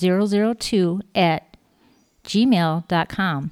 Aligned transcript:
002 0.00 1.00
at 1.14 1.56
gmail.com. 2.24 3.50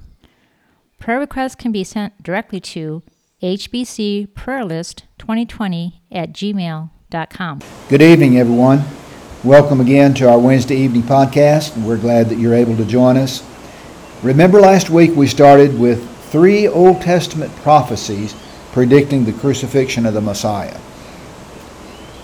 Prayer 0.99 1.19
requests 1.19 1.55
can 1.55 1.71
be 1.71 1.83
sent 1.83 2.21
directly 2.23 2.59
to 2.59 3.03
hbcprayerlist2020 3.41 5.93
at 6.11 6.33
gmail.com. 6.33 7.61
Good 7.89 8.01
evening, 8.01 8.37
everyone. 8.37 8.83
Welcome 9.43 9.81
again 9.81 10.13
to 10.15 10.29
our 10.29 10.39
Wednesday 10.39 10.77
evening 10.77 11.03
podcast. 11.03 11.77
We're 11.83 11.97
glad 11.97 12.29
that 12.29 12.39
you're 12.39 12.53
able 12.53 12.77
to 12.77 12.85
join 12.85 13.17
us. 13.17 13.43
Remember 14.23 14.61
last 14.61 14.89
week 14.89 15.11
we 15.17 15.27
started 15.27 15.77
with 15.77 16.09
three 16.31 16.65
Old 16.67 17.01
Testament 17.01 17.53
prophecies 17.57 18.33
predicting 18.71 19.25
the 19.25 19.33
crucifixion 19.33 20.05
of 20.05 20.13
the 20.13 20.21
Messiah. 20.21 20.79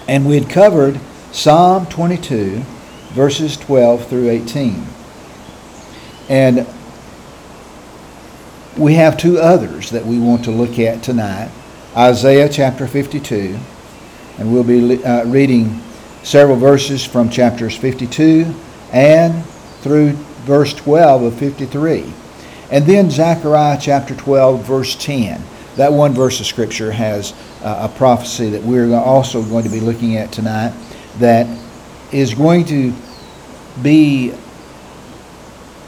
And 0.07 0.25
we 0.25 0.39
had 0.39 0.49
covered 0.49 0.97
Psalm 1.33 1.87
22, 1.87 2.63
verses 3.09 3.57
12 3.57 4.07
through 4.07 4.29
18. 4.29 4.83
And 6.29 6.67
we 8.77 8.93
have 8.93 9.17
two 9.17 9.39
others 9.39 9.89
that 9.89 10.05
we 10.05 10.19
want 10.19 10.43
to 10.45 10.51
look 10.51 10.79
at 10.79 11.03
tonight 11.03 11.51
Isaiah 11.97 12.47
chapter 12.47 12.87
52, 12.87 13.57
and 14.37 14.53
we'll 14.53 14.63
be 14.63 15.03
uh, 15.03 15.25
reading 15.25 15.81
several 16.21 16.55
verses 16.55 17.03
from 17.03 17.31
chapters 17.31 17.75
52 17.75 18.53
and 18.93 19.43
through 19.81 20.11
verse 20.45 20.73
12 20.75 21.23
of 21.23 21.35
53. 21.35 22.13
And 22.71 22.85
then 22.85 23.09
Zechariah 23.09 23.79
chapter 23.81 24.15
12, 24.15 24.63
verse 24.63 24.95
10. 24.95 25.41
That 25.77 25.91
one 25.91 26.13
verse 26.13 26.39
of 26.39 26.45
Scripture 26.45 26.91
has 26.91 27.33
uh, 27.63 27.89
a 27.91 27.97
prophecy 27.97 28.51
that 28.51 28.61
we're 28.61 28.93
also 28.95 29.41
going 29.43 29.63
to 29.63 29.71
be 29.71 29.79
looking 29.79 30.15
at 30.15 30.31
tonight 30.31 30.73
that 31.17 31.47
is 32.11 32.35
going 32.35 32.65
to 32.65 32.93
be 33.81 34.33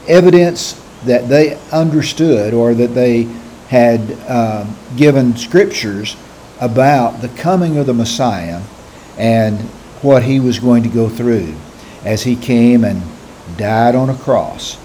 evidence 0.08 0.80
that 1.04 1.28
they 1.28 1.58
understood 1.70 2.54
or 2.54 2.74
that 2.74 2.94
they 2.94 3.22
had 3.68 4.00
uh, 4.28 4.66
given 4.96 5.36
scriptures 5.36 6.16
about 6.60 7.20
the 7.22 7.28
coming 7.28 7.78
of 7.78 7.86
the 7.86 7.94
Messiah 7.94 8.60
and 9.18 9.58
what 10.02 10.22
he 10.22 10.40
was 10.40 10.58
going 10.58 10.82
to 10.82 10.88
go 10.88 11.08
through 11.08 11.54
as 12.04 12.22
he 12.22 12.36
came 12.36 12.84
and 12.84 13.02
died 13.56 13.94
on 13.94 14.10
a 14.10 14.14
cross. 14.14 14.78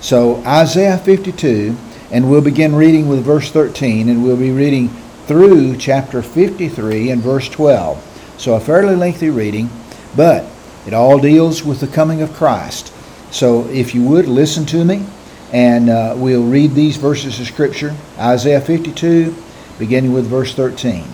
So, 0.00 0.36
Isaiah 0.44 0.98
52, 0.98 1.74
and 2.10 2.30
we'll 2.30 2.42
begin 2.42 2.74
reading 2.74 3.08
with 3.08 3.24
verse 3.24 3.50
13, 3.50 4.08
and 4.08 4.22
we'll 4.22 4.36
be 4.36 4.50
reading 4.50 4.88
through 5.26 5.76
chapter 5.78 6.20
53 6.20 7.10
and 7.10 7.22
verse 7.22 7.48
12. 7.48 8.34
So, 8.38 8.54
a 8.54 8.60
fairly 8.60 8.96
lengthy 8.96 9.30
reading, 9.30 9.70
but 10.14 10.44
it 10.86 10.94
all 10.94 11.18
deals 11.18 11.62
with 11.64 11.80
the 11.80 11.86
coming 11.86 12.22
of 12.22 12.32
Christ. 12.34 12.92
So 13.32 13.66
if 13.68 13.94
you 13.94 14.02
would, 14.04 14.26
listen 14.26 14.64
to 14.66 14.84
me, 14.84 15.04
and 15.52 15.88
uh, 15.88 16.14
we'll 16.16 16.44
read 16.44 16.74
these 16.74 16.96
verses 16.96 17.38
of 17.40 17.46
Scripture 17.46 17.94
Isaiah 18.18 18.60
52, 18.60 19.34
beginning 19.78 20.12
with 20.12 20.26
verse 20.26 20.54
13. 20.54 21.04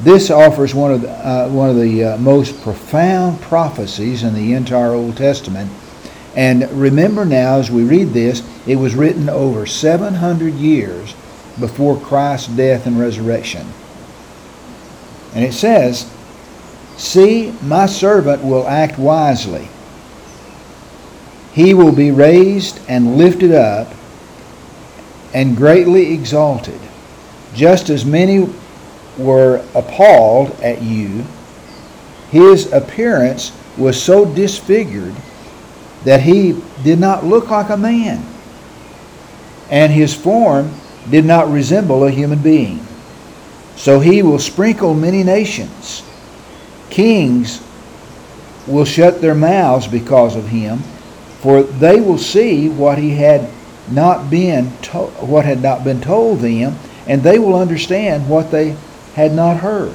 This 0.00 0.30
offers 0.30 0.74
one 0.74 0.92
of 0.92 1.02
the, 1.02 1.10
uh, 1.10 1.48
one 1.50 1.70
of 1.70 1.76
the 1.76 2.04
uh, 2.04 2.18
most 2.18 2.60
profound 2.62 3.40
prophecies 3.40 4.24
in 4.24 4.34
the 4.34 4.54
entire 4.54 4.90
Old 4.90 5.16
Testament. 5.16 5.70
And 6.34 6.68
remember 6.72 7.24
now, 7.24 7.58
as 7.58 7.70
we 7.70 7.84
read 7.84 8.08
this, 8.08 8.42
it 8.66 8.76
was 8.76 8.96
written 8.96 9.28
over 9.28 9.66
700 9.66 10.54
years 10.54 11.12
before 11.60 12.00
Christ's 12.00 12.48
death 12.48 12.86
and 12.86 12.98
resurrection. 12.98 13.66
And 15.34 15.44
it 15.44 15.52
says, 15.52 16.12
See, 16.96 17.52
my 17.62 17.86
servant 17.86 18.44
will 18.44 18.66
act 18.68 18.98
wisely. 18.98 19.68
He 21.52 21.74
will 21.74 21.92
be 21.92 22.10
raised 22.10 22.80
and 22.88 23.16
lifted 23.16 23.52
up 23.52 23.88
and 25.34 25.56
greatly 25.56 26.12
exalted. 26.12 26.80
Just 27.54 27.90
as 27.90 28.04
many 28.04 28.48
were 29.18 29.64
appalled 29.74 30.50
at 30.60 30.82
you, 30.82 31.24
his 32.30 32.72
appearance 32.72 33.52
was 33.76 34.02
so 34.02 34.24
disfigured 34.24 35.14
that 36.04 36.22
he 36.22 36.60
did 36.82 36.98
not 36.98 37.24
look 37.24 37.50
like 37.50 37.70
a 37.70 37.76
man, 37.76 38.24
and 39.70 39.92
his 39.92 40.14
form 40.14 40.72
did 41.10 41.24
not 41.24 41.50
resemble 41.50 42.04
a 42.04 42.10
human 42.10 42.38
being. 42.38 42.84
So 43.76 44.00
he 44.00 44.22
will 44.22 44.38
sprinkle 44.38 44.94
many 44.94 45.22
nations 45.22 46.02
Kings 46.92 47.62
will 48.66 48.84
shut 48.84 49.22
their 49.22 49.34
mouths 49.34 49.86
because 49.86 50.36
of 50.36 50.48
him, 50.48 50.80
for 51.40 51.62
they 51.62 51.98
will 52.02 52.18
see 52.18 52.68
what 52.68 52.98
he 52.98 53.16
had 53.16 53.48
not 53.90 54.28
been 54.28 54.72
to- 54.82 55.10
what 55.20 55.46
had 55.46 55.62
not 55.62 55.84
been 55.84 56.02
told 56.02 56.40
them, 56.40 56.76
and 57.08 57.22
they 57.22 57.38
will 57.38 57.56
understand 57.56 58.28
what 58.28 58.50
they 58.50 58.76
had 59.14 59.34
not 59.34 59.56
heard. 59.56 59.92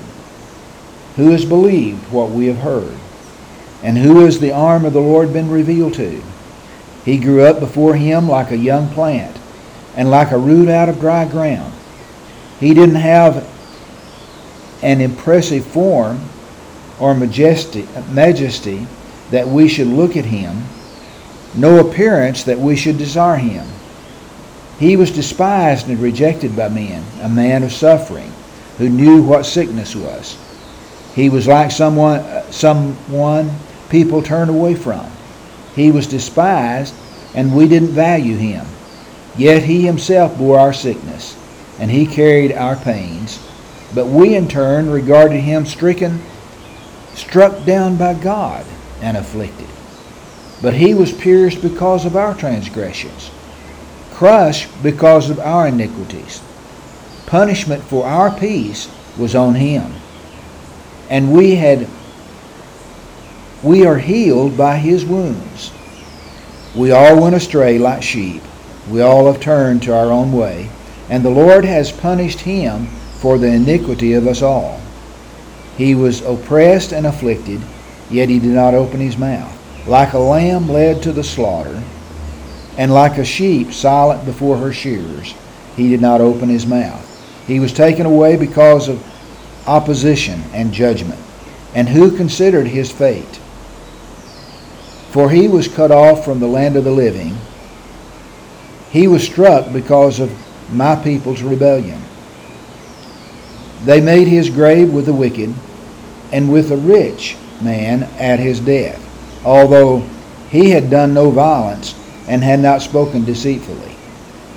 Who 1.18 1.30
has 1.30 1.46
believed 1.46 2.12
what 2.12 2.32
we 2.32 2.48
have 2.48 2.58
heard? 2.58 2.98
And 3.84 4.00
who 4.00 4.26
has 4.26 4.40
the 4.40 4.52
arm 4.52 4.84
of 4.84 4.94
the 4.94 5.00
Lord 5.00 5.32
been 5.32 5.52
revealed 5.52 5.94
to? 5.94 6.20
He 7.06 7.18
grew 7.18 7.44
up 7.44 7.60
before 7.60 7.94
him 7.94 8.28
like 8.28 8.50
a 8.50 8.58
young 8.58 8.88
plant, 8.88 9.36
and 9.96 10.10
like 10.10 10.32
a 10.32 10.38
root 10.40 10.68
out 10.68 10.90
of 10.90 11.00
dry 11.00 11.26
ground. 11.26 11.74
He 12.60 12.74
didn't 12.74 12.96
have 12.96 13.46
an 14.82 15.00
impressive 15.00 15.64
form 15.64 16.22
or 17.00 17.14
majesty, 17.14 17.88
majesty 18.12 18.88
that 19.32 19.48
we 19.48 19.68
should 19.68 19.88
look 19.88 20.16
at 20.16 20.26
him, 20.26 20.64
no 21.56 21.80
appearance 21.80 22.44
that 22.44 22.60
we 22.60 22.76
should 22.76 22.98
desire 22.98 23.38
him. 23.38 23.66
He 24.80 24.96
was 24.96 25.12
despised 25.12 25.90
and 25.90 26.00
rejected 26.00 26.56
by 26.56 26.70
men, 26.70 27.04
a 27.22 27.30
man 27.30 27.64
of 27.64 27.72
suffering, 27.72 28.32
who 28.78 28.90
knew 28.90 29.24
what 29.24 29.46
sickness 29.46 29.96
was. 29.96 30.38
He 31.16 31.30
was 31.30 31.48
like 31.48 31.72
someone, 31.72 32.24
someone 32.52 33.52
people 33.90 34.22
turn 34.22 34.50
away 34.50 34.76
from. 34.76 35.10
He 35.76 35.92
was 35.92 36.08
despised, 36.08 36.94
and 37.34 37.56
we 37.56 37.68
didn't 37.68 37.90
value 37.90 38.36
him. 38.36 38.66
Yet 39.36 39.64
he 39.64 39.82
himself 39.82 40.38
bore 40.38 40.60
our 40.60 40.74
sickness, 40.74 41.36
and 41.80 41.90
he 41.90 42.06
carried 42.06 42.52
our 42.52 42.76
pains. 42.76 43.40
But 43.94 44.08
we 44.08 44.36
in 44.36 44.48
turn 44.48 44.90
regarded 44.90 45.40
him 45.40 45.66
stricken 45.66 46.22
struck 47.18 47.66
down 47.66 47.98
by 47.98 48.14
God 48.14 48.64
and 49.02 49.18
afflicted. 49.18 49.68
But 50.62 50.76
he 50.76 50.94
was 50.94 51.12
pierced 51.12 51.62
because 51.62 52.06
of 52.06 52.16
our 52.16 52.36
transgressions, 52.36 53.32
crushed 54.14 54.70
because 54.84 55.30
of 55.30 55.40
our 55.40 55.68
iniquities. 55.68 56.42
Punishment 57.26 57.84
for 57.84 58.06
our 58.06 58.32
peace 58.38 58.90
was 59.18 59.36
on 59.36 59.56
him. 59.56 59.94
And 61.10 61.34
we 61.34 61.56
had 61.56 61.88
we 63.64 63.86
are 63.86 63.98
healed 63.98 64.56
by 64.56 64.78
his 64.78 65.04
wounds. 65.04 65.74
We 66.76 66.92
all 66.92 67.20
went 67.20 67.36
astray 67.36 67.80
like 67.80 68.04
sheep. 68.04 68.44
We 68.90 69.02
all 69.02 69.26
have 69.32 69.42
turned 69.42 69.82
to 69.84 69.98
our 69.98 70.12
own 70.12 70.32
way, 70.32 70.70
and 71.10 71.26
the 71.26 71.32
Lord 71.32 71.66
has 71.66 71.92
punished 71.92 72.42
him 72.42 72.86
for 73.20 73.40
the 73.40 73.48
iniquity 73.48 74.14
of 74.14 74.28
us 74.28 74.44
all. 74.44 74.80
He 75.78 75.94
was 75.94 76.22
oppressed 76.22 76.92
and 76.92 77.06
afflicted, 77.06 77.62
yet 78.10 78.30
he 78.30 78.40
did 78.40 78.50
not 78.50 78.74
open 78.74 79.00
his 79.00 79.16
mouth. 79.16 79.54
Like 79.88 80.14
a 80.14 80.20
lamb 80.20 80.68
led 80.68 81.04
to 81.04 81.12
the 81.12 81.24
slaughter, 81.24 81.84
and 82.80 82.92
like 82.92 83.20
a 83.20 83.24
sheep 83.24 83.72
silent 83.72 84.26
before 84.26 84.58
her 84.58 84.74
shearers, 84.74 85.36
he 85.76 85.88
did 85.88 86.02
not 86.02 86.20
open 86.20 86.50
his 86.50 86.66
mouth. 86.66 87.04
He 87.46 87.60
was 87.60 87.74
taken 87.74 88.08
away 88.08 88.38
because 88.38 88.88
of 88.88 89.06
opposition 89.68 90.42
and 90.52 90.74
judgment. 90.74 91.22
And 91.76 91.88
who 91.88 92.18
considered 92.18 92.66
his 92.66 92.92
fate? 92.92 93.36
For 95.12 95.30
he 95.30 95.48
was 95.48 95.68
cut 95.68 95.92
off 95.92 96.26
from 96.26 96.40
the 96.40 96.48
land 96.48 96.76
of 96.76 96.86
the 96.86 96.92
living. 96.92 97.38
He 98.90 99.08
was 99.08 99.24
struck 99.24 99.72
because 99.72 100.20
of 100.20 100.32
my 100.74 100.96
people's 100.96 101.44
rebellion. 101.44 102.02
They 103.84 104.02
made 104.02 104.28
his 104.28 104.50
grave 104.50 104.92
with 104.92 105.06
the 105.06 105.14
wicked 105.14 105.54
and 106.32 106.52
with 106.52 106.72
a 106.72 106.78
rich 106.78 107.36
man 107.62 108.04
at 108.20 108.40
his 108.40 108.60
death. 108.60 109.04
although 109.46 110.00
he 110.50 110.72
had 110.72 110.90
done 110.90 111.14
no 111.14 111.30
violence 111.32 111.96
and 112.28 112.44
had 112.44 112.60
not 112.60 112.82
spoken 112.82 113.24
deceitfully. 113.24 113.96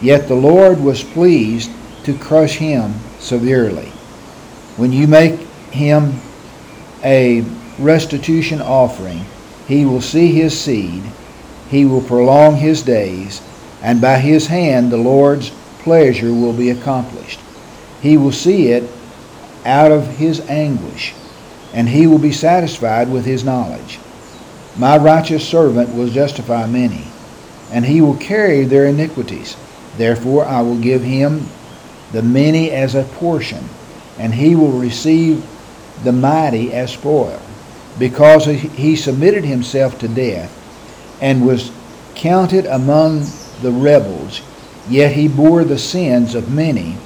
Yet 0.02 0.26
the 0.28 0.34
Lord 0.34 0.81
was 0.81 1.02
pleased 1.02 1.70
to 2.05 2.17
crush 2.17 2.56
him 2.56 2.94
severely. 3.19 3.87
When 4.76 4.93
you 4.93 5.06
make 5.06 5.38
him 5.70 6.14
a 7.05 7.44
restitution 7.78 8.61
offering, 8.61 9.25
he 9.69 9.84
will 9.84 10.00
see 10.00 10.32
his 10.32 10.58
seed, 10.58 11.02
he 11.69 11.84
will 11.84 12.02
prolong 12.02 12.56
his 12.56 12.82
days, 12.82 13.40
and 13.82 14.00
by 14.00 14.19
his 14.19 14.46
hand 14.46 14.90
the 14.90 14.96
Lord's 14.96 15.50
pleasure 15.81 16.32
will 16.32 16.52
be 16.52 16.70
accomplished. 16.70 17.40
He 18.02 18.16
will 18.16 18.32
see 18.32 18.69
it 18.69 18.90
out 19.64 19.93
of 19.93 20.16
his 20.16 20.40
anguish, 20.49 21.14
and 21.72 21.88
he 21.88 22.06
will 22.06 22.19
be 22.19 22.32
satisfied 22.32 23.11
with 23.11 23.25
his 23.25 23.44
knowledge. 23.44 23.99
My 24.76 24.96
righteous 24.96 25.46
servant 25.46 25.94
will 25.94 26.08
justify 26.08 26.67
many, 26.67 27.05
and 27.70 27.84
he 27.84 28.00
will 28.00 28.17
carry 28.17 28.64
their 28.64 28.87
iniquities. 28.87 29.56
Therefore 29.96 30.44
I 30.44 30.62
will 30.62 30.78
give 30.78 31.02
him 31.02 31.46
the 32.12 32.22
many 32.22 32.70
as 32.70 32.94
a 32.94 33.05
portion, 33.05 33.64
and 34.19 34.34
he 34.34 34.55
will 34.55 34.72
receive 34.72 35.44
the 36.02 36.12
mighty 36.12 36.72
as 36.72 36.93
spoil, 36.93 37.40
because 37.99 38.46
he 38.46 38.96
submitted 38.96 39.44
himself 39.44 39.99
to 39.99 40.08
death, 40.08 40.56
and 41.20 41.46
was 41.46 41.70
counted 42.14 42.66
among 42.66 43.20
the 43.62 43.70
rebels, 43.70 44.40
yet 44.88 45.12
he 45.12 45.28
bore 45.28 45.64
the 45.64 45.78
sins 45.78 46.34
of 46.34 46.50
many, 46.50 46.96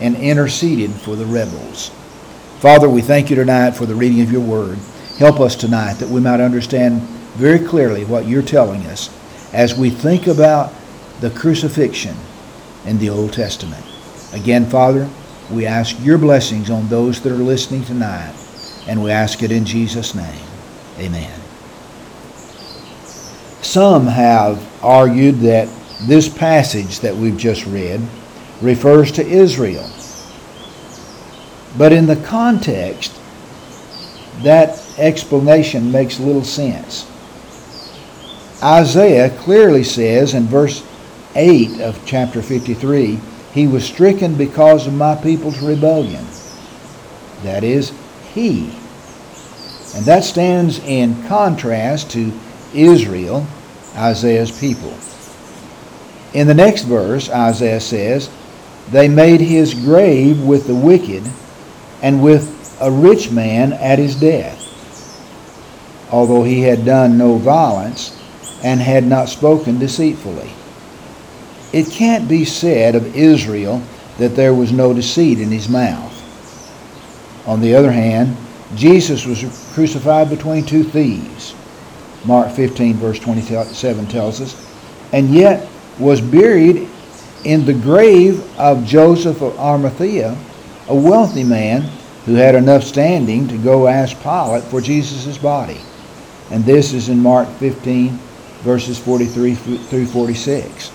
and 0.00 0.16
interceded 0.16 0.90
for 0.90 1.16
the 1.16 1.26
rebels. 1.26 1.90
Father, 2.62 2.88
we 2.88 3.02
thank 3.02 3.28
you 3.28 3.34
tonight 3.34 3.72
for 3.72 3.86
the 3.86 3.94
reading 3.96 4.20
of 4.20 4.30
your 4.30 4.40
word. 4.40 4.78
Help 5.18 5.40
us 5.40 5.56
tonight 5.56 5.94
that 5.94 6.08
we 6.08 6.20
might 6.20 6.38
understand 6.38 7.02
very 7.34 7.58
clearly 7.58 8.04
what 8.04 8.28
you're 8.28 8.40
telling 8.40 8.86
us 8.86 9.10
as 9.52 9.76
we 9.76 9.90
think 9.90 10.28
about 10.28 10.72
the 11.18 11.30
crucifixion 11.30 12.16
in 12.86 13.00
the 13.00 13.10
Old 13.10 13.32
Testament. 13.32 13.84
Again, 14.32 14.64
Father, 14.64 15.10
we 15.50 15.66
ask 15.66 15.96
your 16.04 16.18
blessings 16.18 16.70
on 16.70 16.86
those 16.86 17.20
that 17.22 17.32
are 17.32 17.34
listening 17.34 17.82
tonight, 17.82 18.32
and 18.86 19.02
we 19.02 19.10
ask 19.10 19.42
it 19.42 19.50
in 19.50 19.64
Jesus' 19.64 20.14
name. 20.14 20.46
Amen. 21.00 21.40
Some 23.60 24.06
have 24.06 24.84
argued 24.84 25.40
that 25.40 25.68
this 26.02 26.28
passage 26.28 27.00
that 27.00 27.16
we've 27.16 27.36
just 27.36 27.66
read 27.66 28.00
refers 28.60 29.10
to 29.10 29.26
Israel. 29.26 29.90
But 31.76 31.92
in 31.92 32.06
the 32.06 32.16
context, 32.16 33.18
that 34.42 34.78
explanation 34.98 35.90
makes 35.90 36.20
little 36.20 36.44
sense. 36.44 37.08
Isaiah 38.62 39.30
clearly 39.40 39.82
says 39.82 40.34
in 40.34 40.44
verse 40.44 40.86
8 41.34 41.80
of 41.80 42.04
chapter 42.06 42.42
53 42.42 43.18
He 43.52 43.66
was 43.66 43.84
stricken 43.84 44.36
because 44.36 44.86
of 44.86 44.94
my 44.94 45.16
people's 45.16 45.60
rebellion. 45.60 46.24
That 47.42 47.64
is, 47.64 47.92
He. 48.34 48.70
And 49.94 50.04
that 50.06 50.24
stands 50.24 50.78
in 50.80 51.26
contrast 51.26 52.10
to 52.12 52.32
Israel, 52.74 53.46
Isaiah's 53.94 54.58
people. 54.58 54.96
In 56.34 56.46
the 56.46 56.54
next 56.54 56.82
verse, 56.84 57.28
Isaiah 57.28 57.80
says, 57.80 58.30
They 58.90 59.08
made 59.08 59.40
his 59.40 59.74
grave 59.74 60.40
with 60.42 60.66
the 60.66 60.74
wicked 60.74 61.24
and 62.02 62.22
with 62.22 62.76
a 62.80 62.90
rich 62.90 63.30
man 63.30 63.72
at 63.72 63.98
his 63.98 64.16
death. 64.16 64.58
Although 66.10 66.42
he 66.42 66.60
had 66.60 66.84
done 66.84 67.16
no 67.16 67.36
violence, 67.36 68.18
and 68.62 68.80
had 68.80 69.04
not 69.04 69.28
spoken 69.28 69.78
deceitfully. 69.78 70.50
It 71.72 71.90
can't 71.90 72.28
be 72.28 72.44
said 72.44 72.94
of 72.94 73.16
Israel 73.16 73.82
that 74.18 74.36
there 74.36 74.54
was 74.54 74.72
no 74.72 74.94
deceit 74.94 75.40
in 75.40 75.50
his 75.50 75.68
mouth. 75.68 76.10
On 77.46 77.60
the 77.60 77.74
other 77.74 77.90
hand, 77.90 78.36
Jesus 78.76 79.26
was 79.26 79.70
crucified 79.74 80.30
between 80.30 80.64
two 80.64 80.84
thieves. 80.84 81.54
Mark 82.24 82.52
15, 82.52 82.94
verse 82.94 83.18
27 83.18 84.06
tells 84.06 84.40
us, 84.40 84.68
and 85.12 85.34
yet 85.34 85.68
was 85.98 86.20
buried 86.20 86.88
in 87.44 87.66
the 87.66 87.74
grave 87.74 88.46
of 88.58 88.84
Joseph 88.84 89.42
of 89.42 89.58
Arimathea, 89.58 90.36
a 90.88 90.94
wealthy 90.94 91.44
man 91.44 91.82
who 92.24 92.34
had 92.34 92.54
enough 92.54 92.84
standing 92.84 93.48
to 93.48 93.58
go 93.58 93.86
ask 93.86 94.20
Pilate 94.22 94.64
for 94.64 94.80
Jesus' 94.80 95.38
body. 95.38 95.80
And 96.50 96.64
this 96.64 96.92
is 96.92 97.08
in 97.08 97.18
Mark 97.18 97.48
15, 97.58 98.10
verses 98.62 98.98
43 98.98 99.54
through 99.54 100.06
46. 100.06 100.90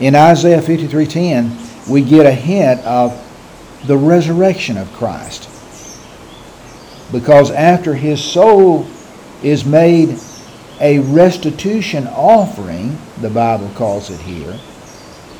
In 0.00 0.14
Isaiah 0.14 0.60
53:10, 0.60 1.50
we 1.88 2.02
get 2.02 2.26
a 2.26 2.32
hint 2.32 2.80
of 2.84 3.20
the 3.86 3.96
resurrection 3.96 4.76
of 4.76 4.92
Christ. 4.92 5.48
Because 7.12 7.50
after 7.50 7.94
his 7.94 8.22
soul 8.22 8.86
is 9.42 9.64
made 9.64 10.18
a 10.80 10.98
restitution 10.98 12.08
offering, 12.08 12.98
the 13.20 13.30
Bible 13.30 13.70
calls 13.74 14.10
it 14.10 14.20
here, 14.20 14.58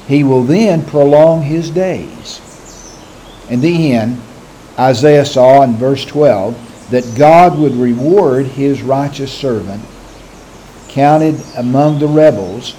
he 0.06 0.23
will 0.23 0.44
then 0.44 0.85
prolong 0.85 1.43
his 1.43 1.70
days. 1.70 2.41
In 3.50 3.61
the 3.61 3.93
end, 3.93 4.20
Isaiah 4.79 5.25
saw 5.25 5.62
in 5.62 5.75
verse 5.75 6.05
12 6.05 6.91
that 6.91 7.17
God 7.17 7.58
would 7.58 7.75
reward 7.75 8.46
his 8.46 8.82
righteous 8.82 9.32
servant 9.32 9.82
counted 10.88 11.41
among 11.56 11.99
the 11.99 12.06
rebels, 12.06 12.76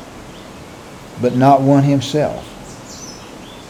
but 1.21 1.35
not 1.35 1.61
one 1.61 1.83
himself. 1.83 2.51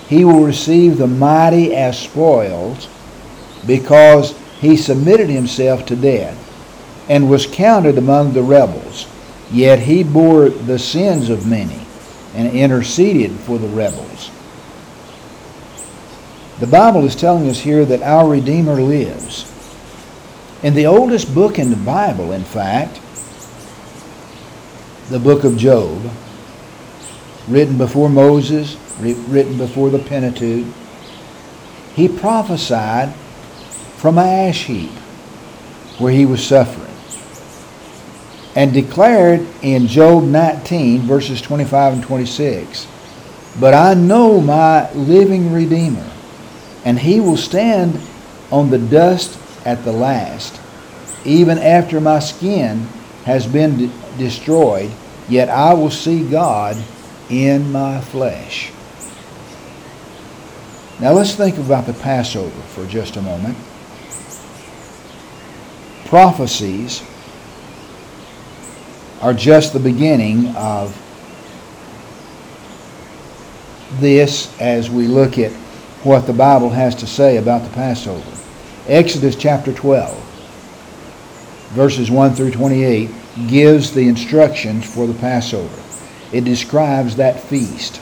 He 0.07 0.23
will 0.23 0.45
receive 0.45 0.97
the 0.97 1.07
mighty 1.07 1.75
as 1.75 1.97
spoils 1.97 2.87
because 3.65 4.37
he 4.59 4.77
submitted 4.77 5.29
himself 5.29 5.85
to 5.87 5.95
death 5.95 6.41
and 7.09 7.29
was 7.29 7.47
counted 7.47 7.97
among 7.97 8.33
the 8.33 8.43
rebels. 8.43 9.07
Yet 9.51 9.79
he 9.79 10.03
bore 10.03 10.49
the 10.49 10.77
sins 10.77 11.29
of 11.29 11.47
many 11.47 11.79
and 12.35 12.51
interceded 12.51 13.31
for 13.31 13.57
the 13.57 13.67
rebels. 13.67 14.29
The 16.59 16.67
Bible 16.67 17.03
is 17.03 17.15
telling 17.15 17.49
us 17.49 17.59
here 17.59 17.83
that 17.85 18.01
our 18.01 18.29
Redeemer 18.29 18.81
lives. 18.81 19.51
In 20.63 20.73
the 20.73 20.85
oldest 20.85 21.35
book 21.35 21.59
in 21.59 21.69
the 21.69 21.75
Bible, 21.75 22.31
in 22.31 22.45
fact, 22.45 23.01
the 25.09 25.19
book 25.19 25.43
of 25.43 25.57
Job, 25.57 26.09
written 27.49 27.77
before 27.77 28.09
Moses, 28.09 28.77
written 28.99 29.57
before 29.57 29.89
the 29.89 29.99
Pentateuch, 29.99 30.65
he 31.93 32.07
prophesied 32.07 33.13
from 33.97 34.17
an 34.17 34.25
ash 34.25 34.63
heap 34.63 34.91
where 35.99 36.13
he 36.13 36.25
was 36.25 36.41
suffering 36.41 36.85
and 38.55 38.73
declared 38.73 39.45
in 39.61 39.87
Job 39.87 40.23
19, 40.23 41.01
verses 41.01 41.41
25 41.41 41.93
and 41.93 42.03
26, 42.03 42.87
But 43.59 43.73
I 43.73 43.93
know 43.93 44.39
my 44.39 44.91
living 44.93 45.51
Redeemer, 45.51 46.09
and 46.85 46.99
he 46.99 47.19
will 47.19 47.35
stand 47.35 47.99
on 48.51 48.69
the 48.69 48.77
dust 48.77 49.39
at 49.65 49.83
the 49.83 49.91
last, 49.91 50.61
even 51.25 51.57
after 51.57 51.99
my 51.99 52.19
skin 52.19 52.87
has 53.25 53.47
been 53.47 53.91
destroyed, 54.19 54.91
yet 55.27 55.49
I 55.49 55.73
will 55.73 55.89
see 55.89 56.29
God 56.29 56.77
in 57.29 57.71
my 57.71 57.99
flesh. 57.99 58.71
Now 60.99 61.11
let's 61.11 61.35
think 61.35 61.57
about 61.57 61.87
the 61.87 61.93
Passover 61.93 62.61
for 62.61 62.85
just 62.85 63.17
a 63.17 63.21
moment. 63.21 63.57
Prophecies 66.05 67.03
are 69.21 69.33
just 69.33 69.73
the 69.73 69.79
beginning 69.79 70.55
of 70.55 70.95
this 73.99 74.55
as 74.61 74.89
we 74.89 75.07
look 75.07 75.39
at 75.39 75.51
what 76.05 76.27
the 76.27 76.33
Bible 76.33 76.69
has 76.69 76.93
to 76.93 77.07
say 77.07 77.37
about 77.37 77.63
the 77.63 77.73
Passover. 77.73 78.31
Exodus 78.87 79.35
chapter 79.35 79.73
12, 79.73 80.15
verses 81.73 82.11
1 82.11 82.35
through 82.35 82.51
28 82.51 83.09
gives 83.47 83.91
the 83.91 84.07
instructions 84.07 84.85
for 84.85 85.07
the 85.07 85.15
Passover. 85.15 85.81
It 86.31 86.43
describes 86.43 87.15
that 87.15 87.39
feast. 87.39 87.99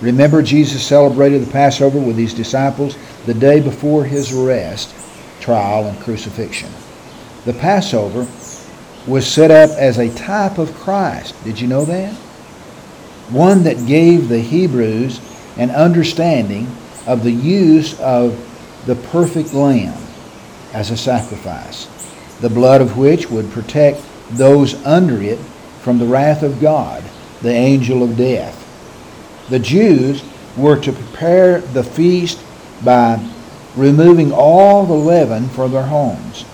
Remember, 0.00 0.42
Jesus 0.42 0.86
celebrated 0.86 1.42
the 1.42 1.50
Passover 1.50 1.98
with 1.98 2.16
his 2.16 2.34
disciples 2.34 2.96
the 3.26 3.34
day 3.34 3.58
before 3.58 4.04
his 4.04 4.32
arrest, 4.32 4.94
trial, 5.40 5.88
and 5.88 6.00
crucifixion. 6.00 6.70
The 7.46 7.54
Passover 7.54 8.28
was 9.08 9.26
set 9.26 9.50
up 9.50 9.70
as 9.70 9.98
a 9.98 10.14
type 10.14 10.58
of 10.58 10.72
Christ. 10.76 11.34
Did 11.42 11.60
you 11.60 11.66
know 11.66 11.84
that? 11.84 12.14
One 13.32 13.64
that 13.64 13.88
gave 13.88 14.28
the 14.28 14.38
Hebrews 14.38 15.20
an 15.56 15.72
understanding 15.72 16.68
of 17.06 17.22
the 17.22 17.32
use 17.32 17.98
of 18.00 18.38
the 18.86 18.94
perfect 18.94 19.54
lamb 19.54 19.96
as 20.72 20.90
a 20.90 20.96
sacrifice, 20.96 21.86
the 22.40 22.50
blood 22.50 22.80
of 22.80 22.96
which 22.96 23.30
would 23.30 23.50
protect 23.50 24.02
those 24.30 24.74
under 24.84 25.20
it 25.22 25.38
from 25.80 25.98
the 25.98 26.06
wrath 26.06 26.42
of 26.42 26.60
God, 26.60 27.02
the 27.42 27.52
angel 27.52 28.02
of 28.02 28.16
death. 28.16 28.60
The 29.50 29.58
Jews 29.58 30.24
were 30.56 30.80
to 30.80 30.92
prepare 30.92 31.60
the 31.60 31.84
feast 31.84 32.40
by 32.84 33.20
removing 33.76 34.32
all 34.32 34.86
the 34.86 34.94
leaven 34.94 35.48
from 35.48 35.72
their 35.72 35.86
homes, 35.86 36.44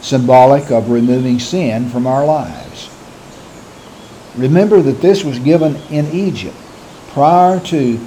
symbolic 0.00 0.70
of 0.70 0.90
removing 0.90 1.38
sin 1.38 1.88
from 1.90 2.06
our 2.06 2.24
lives. 2.24 2.88
Remember 4.36 4.80
that 4.80 5.02
this 5.02 5.24
was 5.24 5.38
given 5.38 5.76
in 5.90 6.06
Egypt 6.12 6.56
prior 7.08 7.60
to 7.60 7.98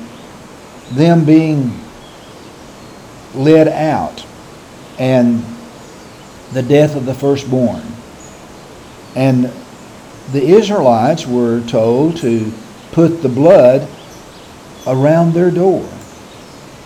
them 0.96 1.26
being 1.26 1.80
led 3.34 3.68
out 3.68 4.26
and 5.00 5.44
the 6.52 6.62
death 6.62 6.96
of 6.96 7.06
the 7.06 7.14
firstborn. 7.14 7.82
And 9.16 9.52
the 10.32 10.44
Israelites 10.44 11.26
were 11.28 11.62
told 11.62 12.18
to 12.18 12.52
put 12.92 13.22
the 13.22 13.30
blood 13.30 13.88
around 14.88 15.34
their 15.34 15.52
door. 15.52 15.88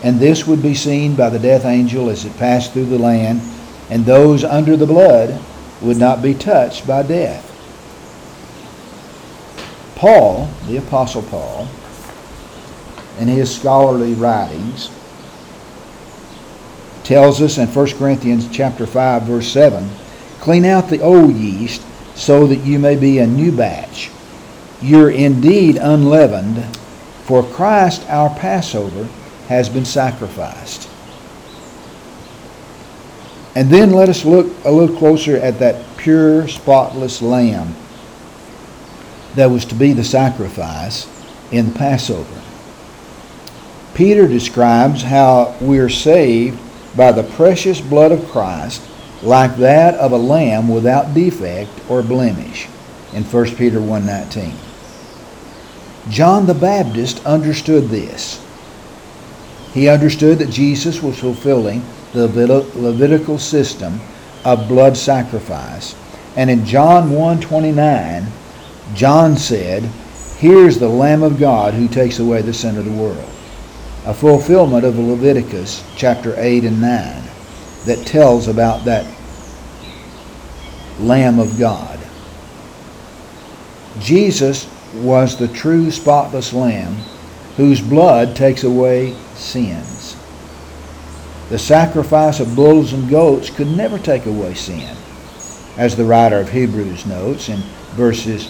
And 0.04 0.20
this 0.20 0.46
would 0.48 0.62
be 0.62 0.76
seen 0.76 1.16
by 1.16 1.30
the 1.30 1.40
death 1.40 1.66
angel 1.66 2.10
as 2.10 2.24
it 2.26 2.38
passed 2.38 2.74
through 2.74 2.86
the 2.86 3.00
land, 3.00 3.42
and 3.90 4.06
those 4.06 4.44
under 4.44 4.78
the 4.78 4.86
blood 4.86 5.42
would 5.82 5.98
not 5.98 6.22
be 6.22 6.34
touched 6.34 6.86
by 6.88 7.04
death. 7.04 7.44
Paul, 9.96 10.50
the 10.68 10.78
Apostle 10.78 11.24
Paul, 11.24 11.68
in 13.20 13.28
his 13.28 13.54
scholarly 13.54 14.14
writings, 14.14 14.90
tells 17.04 17.42
us 17.42 17.58
in 17.58 17.68
1 17.68 17.88
Corinthians 17.98 18.50
chapter 18.52 18.86
5 18.86 19.24
verse 19.24 19.48
7, 19.48 19.90
clean 20.40 20.66
out 20.66 20.90
the 20.90 21.02
old 21.02 21.34
yeast 21.34 21.82
so 22.16 22.48
that 22.48 22.66
you 22.66 22.80
may 22.80 22.96
be 22.96 23.20
a 23.20 23.28
new 23.28 23.52
batch. 23.52 24.10
You're 24.82 25.12
indeed 25.12 25.78
unleavened, 25.78 26.64
for 27.24 27.44
Christ 27.44 28.08
our 28.10 28.30
Passover 28.38 29.06
has 29.48 29.70
been 29.70 29.86
sacrificed. 29.86 30.90
And 33.56 33.70
then 33.70 33.92
let 33.92 34.10
us 34.10 34.24
look 34.24 34.48
a 34.66 34.72
little 34.72 34.96
closer 34.98 35.38
at 35.38 35.60
that 35.60 35.84
pure, 35.98 36.48
spotless 36.48 37.22
lamb 37.22 37.76
that 39.36 39.48
was 39.48 39.66
to 39.66 39.76
be 39.76 39.94
the 39.94 40.04
sacrifice 40.04 41.08
in 41.52 41.74
the 41.74 41.80
Passover. 41.80 42.42
Peter 43.98 44.28
describes 44.28 45.02
how 45.02 45.56
we're 45.60 45.90
saved 45.90 46.60
by 46.96 47.12
the 47.12 47.24
precious 47.24 47.82
blood 47.82 48.12
of 48.12 48.30
Christ 48.30 48.80
like 49.24 49.58
that 49.58 49.96
of 49.96 50.12
a 50.12 50.18
lamb 50.18 50.68
without 50.68 51.16
defect 51.16 51.72
or 51.90 52.04
blemish 52.04 52.68
in 53.12 53.24
1 53.24 53.58
Peter 53.58 53.80
1:19. 53.80 54.52
John 56.12 56.46
the 56.46 56.54
Baptist 56.54 57.26
understood 57.26 57.90
this. 57.90 58.40
He 59.74 59.90
understood 59.90 60.38
that 60.38 60.52
Jesus 60.52 61.02
was 61.02 61.18
fulfilling 61.18 61.82
the 62.14 62.28
Levitical 62.76 63.40
system 63.40 64.00
of 64.46 64.68
blood 64.68 64.96
sacrifice. 64.96 65.96
And 66.36 66.52
in 66.52 66.66
John 66.66 67.10
1:29, 67.10 68.28
John 68.94 69.38
said, 69.38 69.90
"Here's 70.38 70.78
the 70.78 70.88
Lamb 70.88 71.24
of 71.24 71.40
God 71.40 71.74
who 71.74 71.88
takes 71.88 72.20
away 72.20 72.44
the 72.44 72.54
sin 72.54 72.78
of 72.78 72.86
the 72.86 72.92
world." 72.92 73.26
A 74.08 74.14
fulfillment 74.14 74.86
of 74.86 74.98
Leviticus 74.98 75.84
chapter 75.98 76.34
8 76.38 76.64
and 76.64 76.80
9 76.80 77.24
that 77.88 78.08
tells 78.08 78.48
about 78.48 78.86
that 78.86 79.06
Lamb 81.02 81.40
of 81.40 81.60
God. 81.60 82.00
Jesus 84.00 84.72
was 84.96 85.38
the 85.38 85.50
true 85.50 85.92
spotless 85.92 86.54
Lamb 86.54 86.96
whose 87.58 87.82
blood 87.82 88.34
takes 88.34 88.64
away 88.64 89.12
sins. 89.36 90.16
The 91.50 91.60
sacrifice 91.60 92.40
of 92.40 92.56
bulls 92.56 92.94
and 92.94 93.10
goats 93.10 93.50
could 93.50 93.68
never 93.68 94.00
take 94.00 94.26
away 94.26 94.54
sin, 94.54 94.96
as 95.78 95.98
the 95.98 96.06
writer 96.06 96.40
of 96.40 96.50
Hebrews 96.50 97.06
notes 97.06 97.50
in 97.50 97.60
verses 97.98 98.48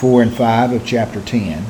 4 0.00 0.22
and 0.22 0.32
5 0.32 0.72
of 0.72 0.86
chapter 0.86 1.20
10. 1.20 1.62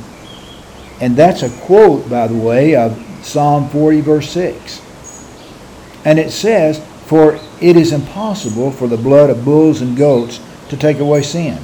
And 1.00 1.16
that's 1.16 1.42
a 1.42 1.50
quote, 1.66 2.08
by 2.08 2.28
the 2.28 2.36
way, 2.36 2.76
of 2.76 3.07
Psalm 3.28 3.68
40, 3.68 4.00
verse 4.00 4.30
6. 4.30 4.82
And 6.04 6.18
it 6.18 6.30
says, 6.30 6.84
For 7.06 7.38
it 7.60 7.76
is 7.76 7.92
impossible 7.92 8.70
for 8.70 8.88
the 8.88 8.96
blood 8.96 9.30
of 9.30 9.44
bulls 9.44 9.82
and 9.82 9.96
goats 9.96 10.40
to 10.70 10.76
take 10.76 10.98
away 10.98 11.22
sin. 11.22 11.58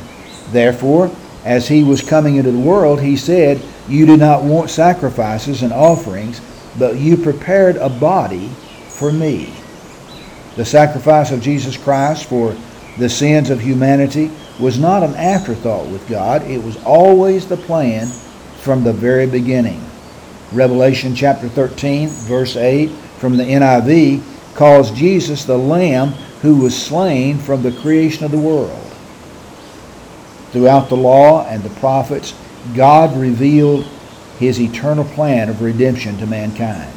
Therefore, 0.50 1.10
as 1.44 1.68
he 1.68 1.82
was 1.82 2.02
coming 2.02 2.36
into 2.36 2.52
the 2.52 2.58
world, 2.58 3.00
he 3.00 3.16
said, 3.16 3.62
You 3.88 4.06
do 4.06 4.16
not 4.16 4.42
want 4.42 4.70
sacrifices 4.70 5.62
and 5.62 5.72
offerings, 5.72 6.40
but 6.78 6.96
you 6.96 7.16
prepared 7.16 7.76
a 7.76 7.88
body 7.88 8.48
for 8.88 9.12
me. 9.12 9.54
The 10.56 10.64
sacrifice 10.64 11.30
of 11.30 11.42
Jesus 11.42 11.76
Christ 11.76 12.26
for 12.26 12.56
the 12.98 13.08
sins 13.08 13.50
of 13.50 13.60
humanity 13.60 14.30
was 14.60 14.78
not 14.78 15.02
an 15.02 15.14
afterthought 15.16 15.88
with 15.88 16.08
God, 16.08 16.42
it 16.42 16.62
was 16.62 16.82
always 16.84 17.46
the 17.46 17.56
plan 17.56 18.06
from 18.60 18.84
the 18.84 18.92
very 18.92 19.26
beginning. 19.26 19.82
Revelation 20.52 21.14
chapter 21.14 21.48
13, 21.48 22.08
verse 22.08 22.56
8 22.56 22.90
from 23.18 23.36
the 23.36 23.44
NIV 23.44 24.22
calls 24.54 24.90
Jesus 24.92 25.44
the 25.44 25.56
Lamb 25.56 26.08
who 26.42 26.56
was 26.56 26.80
slain 26.80 27.38
from 27.38 27.62
the 27.62 27.72
creation 27.72 28.24
of 28.24 28.30
the 28.30 28.38
world. 28.38 28.80
Throughout 30.52 30.88
the 30.88 30.96
law 30.96 31.46
and 31.48 31.62
the 31.62 31.80
prophets, 31.80 32.34
God 32.76 33.16
revealed 33.16 33.84
his 34.38 34.60
eternal 34.60 35.04
plan 35.04 35.48
of 35.48 35.62
redemption 35.62 36.18
to 36.18 36.26
mankind. 36.26 36.92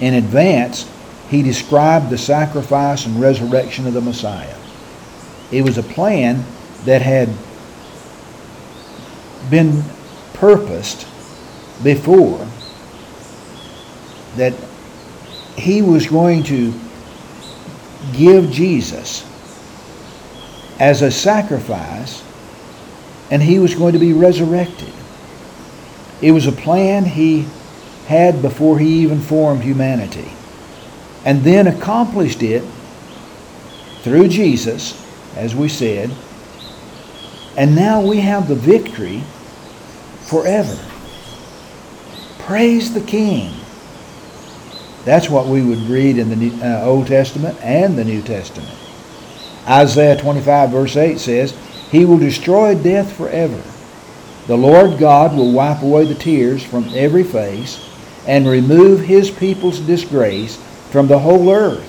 In 0.00 0.14
advance, 0.14 0.90
he 1.28 1.42
described 1.42 2.08
the 2.08 2.18
sacrifice 2.18 3.04
and 3.04 3.20
resurrection 3.20 3.86
of 3.86 3.94
the 3.94 4.00
Messiah. 4.00 4.56
It 5.50 5.62
was 5.62 5.76
a 5.76 5.82
plan 5.82 6.44
that 6.84 7.02
had 7.02 7.28
been 9.50 9.82
purposed 10.34 11.06
before 11.82 12.46
that 14.38 14.54
he 15.56 15.82
was 15.82 16.06
going 16.06 16.42
to 16.44 16.72
give 18.12 18.50
Jesus 18.50 19.24
as 20.78 21.02
a 21.02 21.10
sacrifice 21.10 22.24
and 23.30 23.42
he 23.42 23.58
was 23.58 23.74
going 23.74 23.92
to 23.92 23.98
be 23.98 24.12
resurrected. 24.12 24.92
It 26.22 26.32
was 26.32 26.46
a 26.46 26.52
plan 26.52 27.04
he 27.04 27.46
had 28.06 28.40
before 28.40 28.78
he 28.78 29.02
even 29.02 29.20
formed 29.20 29.62
humanity 29.62 30.30
and 31.24 31.42
then 31.42 31.66
accomplished 31.66 32.42
it 32.42 32.64
through 34.02 34.28
Jesus, 34.28 35.04
as 35.36 35.54
we 35.54 35.68
said. 35.68 36.10
And 37.56 37.74
now 37.74 38.00
we 38.00 38.20
have 38.20 38.48
the 38.48 38.54
victory 38.54 39.22
forever. 40.22 40.78
Praise 42.38 42.94
the 42.94 43.00
King. 43.00 43.57
That's 45.08 45.30
what 45.30 45.46
we 45.46 45.62
would 45.62 45.78
read 45.88 46.18
in 46.18 46.28
the 46.28 46.36
New, 46.36 46.62
uh, 46.62 46.82
Old 46.84 47.06
Testament 47.06 47.56
and 47.62 47.96
the 47.96 48.04
New 48.04 48.20
Testament. 48.20 48.68
Isaiah 49.66 50.18
25, 50.20 50.68
verse 50.68 50.98
8 50.98 51.18
says, 51.18 51.56
He 51.90 52.04
will 52.04 52.18
destroy 52.18 52.74
death 52.74 53.16
forever. 53.16 53.58
The 54.48 54.58
Lord 54.58 54.98
God 54.98 55.34
will 55.34 55.50
wipe 55.50 55.80
away 55.80 56.04
the 56.04 56.14
tears 56.14 56.62
from 56.62 56.90
every 56.92 57.24
face 57.24 57.82
and 58.26 58.46
remove 58.46 59.00
his 59.00 59.30
people's 59.30 59.80
disgrace 59.80 60.56
from 60.90 61.06
the 61.06 61.20
whole 61.20 61.50
earth. 61.50 61.86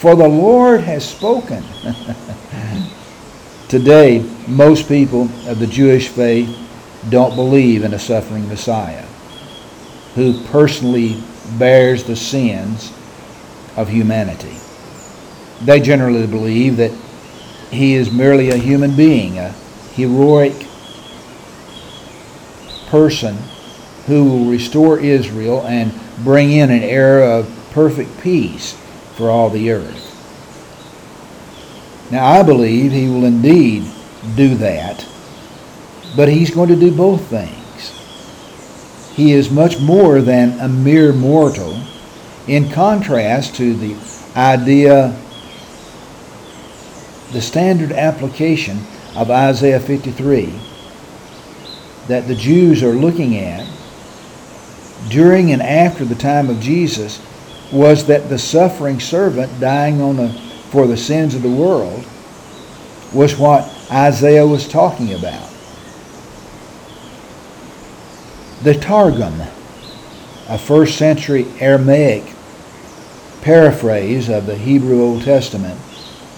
For 0.00 0.14
the 0.14 0.28
Lord 0.28 0.82
has 0.82 1.08
spoken. 1.08 1.64
Today, 3.70 4.22
most 4.46 4.86
people 4.86 5.30
of 5.48 5.60
the 5.60 5.66
Jewish 5.66 6.08
faith 6.10 6.54
don't 7.08 7.36
believe 7.36 7.84
in 7.84 7.94
a 7.94 7.98
suffering 7.98 8.46
Messiah 8.48 9.06
who 10.14 10.38
personally 10.48 11.22
bears 11.58 12.04
the 12.04 12.16
sins 12.16 12.92
of 13.76 13.88
humanity. 13.88 14.56
They 15.62 15.80
generally 15.80 16.26
believe 16.26 16.76
that 16.76 16.92
he 17.70 17.94
is 17.94 18.10
merely 18.10 18.50
a 18.50 18.56
human 18.56 18.96
being, 18.96 19.38
a 19.38 19.50
heroic 19.94 20.66
person 22.88 23.36
who 24.06 24.24
will 24.24 24.50
restore 24.50 24.98
Israel 24.98 25.66
and 25.66 25.92
bring 26.22 26.52
in 26.52 26.70
an 26.70 26.82
era 26.82 27.38
of 27.38 27.68
perfect 27.72 28.20
peace 28.20 28.78
for 29.16 29.30
all 29.30 29.50
the 29.50 29.70
earth. 29.70 30.10
Now, 32.10 32.26
I 32.26 32.42
believe 32.42 32.92
he 32.92 33.08
will 33.08 33.24
indeed 33.24 33.84
do 34.36 34.54
that, 34.56 35.06
but 36.14 36.28
he's 36.28 36.50
going 36.54 36.68
to 36.68 36.76
do 36.76 36.94
both 36.94 37.22
things. 37.26 37.63
He 39.14 39.32
is 39.32 39.50
much 39.50 39.78
more 39.80 40.20
than 40.20 40.58
a 40.60 40.68
mere 40.68 41.12
mortal, 41.12 41.80
in 42.46 42.70
contrast 42.70 43.54
to 43.56 43.74
the 43.74 43.96
idea, 44.36 45.16
the 47.32 47.40
standard 47.40 47.92
application 47.92 48.78
of 49.16 49.30
Isaiah 49.30 49.80
53 49.80 50.52
that 52.08 52.26
the 52.26 52.34
Jews 52.34 52.82
are 52.82 52.92
looking 52.92 53.38
at 53.38 53.66
during 55.08 55.52
and 55.52 55.62
after 55.62 56.04
the 56.04 56.14
time 56.14 56.50
of 56.50 56.60
Jesus 56.60 57.22
was 57.72 58.06
that 58.06 58.28
the 58.28 58.38
suffering 58.38 59.00
servant 59.00 59.60
dying 59.60 60.00
on 60.00 60.32
for 60.70 60.86
the 60.86 60.96
sins 60.96 61.34
of 61.34 61.42
the 61.42 61.50
world 61.50 62.04
was 63.12 63.38
what 63.38 63.70
Isaiah 63.90 64.46
was 64.46 64.68
talking 64.68 65.14
about. 65.14 65.53
The 68.64 68.74
Targum, 68.74 69.42
a 70.48 70.56
first 70.56 70.96
century 70.96 71.44
Aramaic 71.60 72.24
paraphrase 73.42 74.30
of 74.30 74.46
the 74.46 74.56
Hebrew 74.56 75.02
Old 75.02 75.22
Testament, 75.22 75.78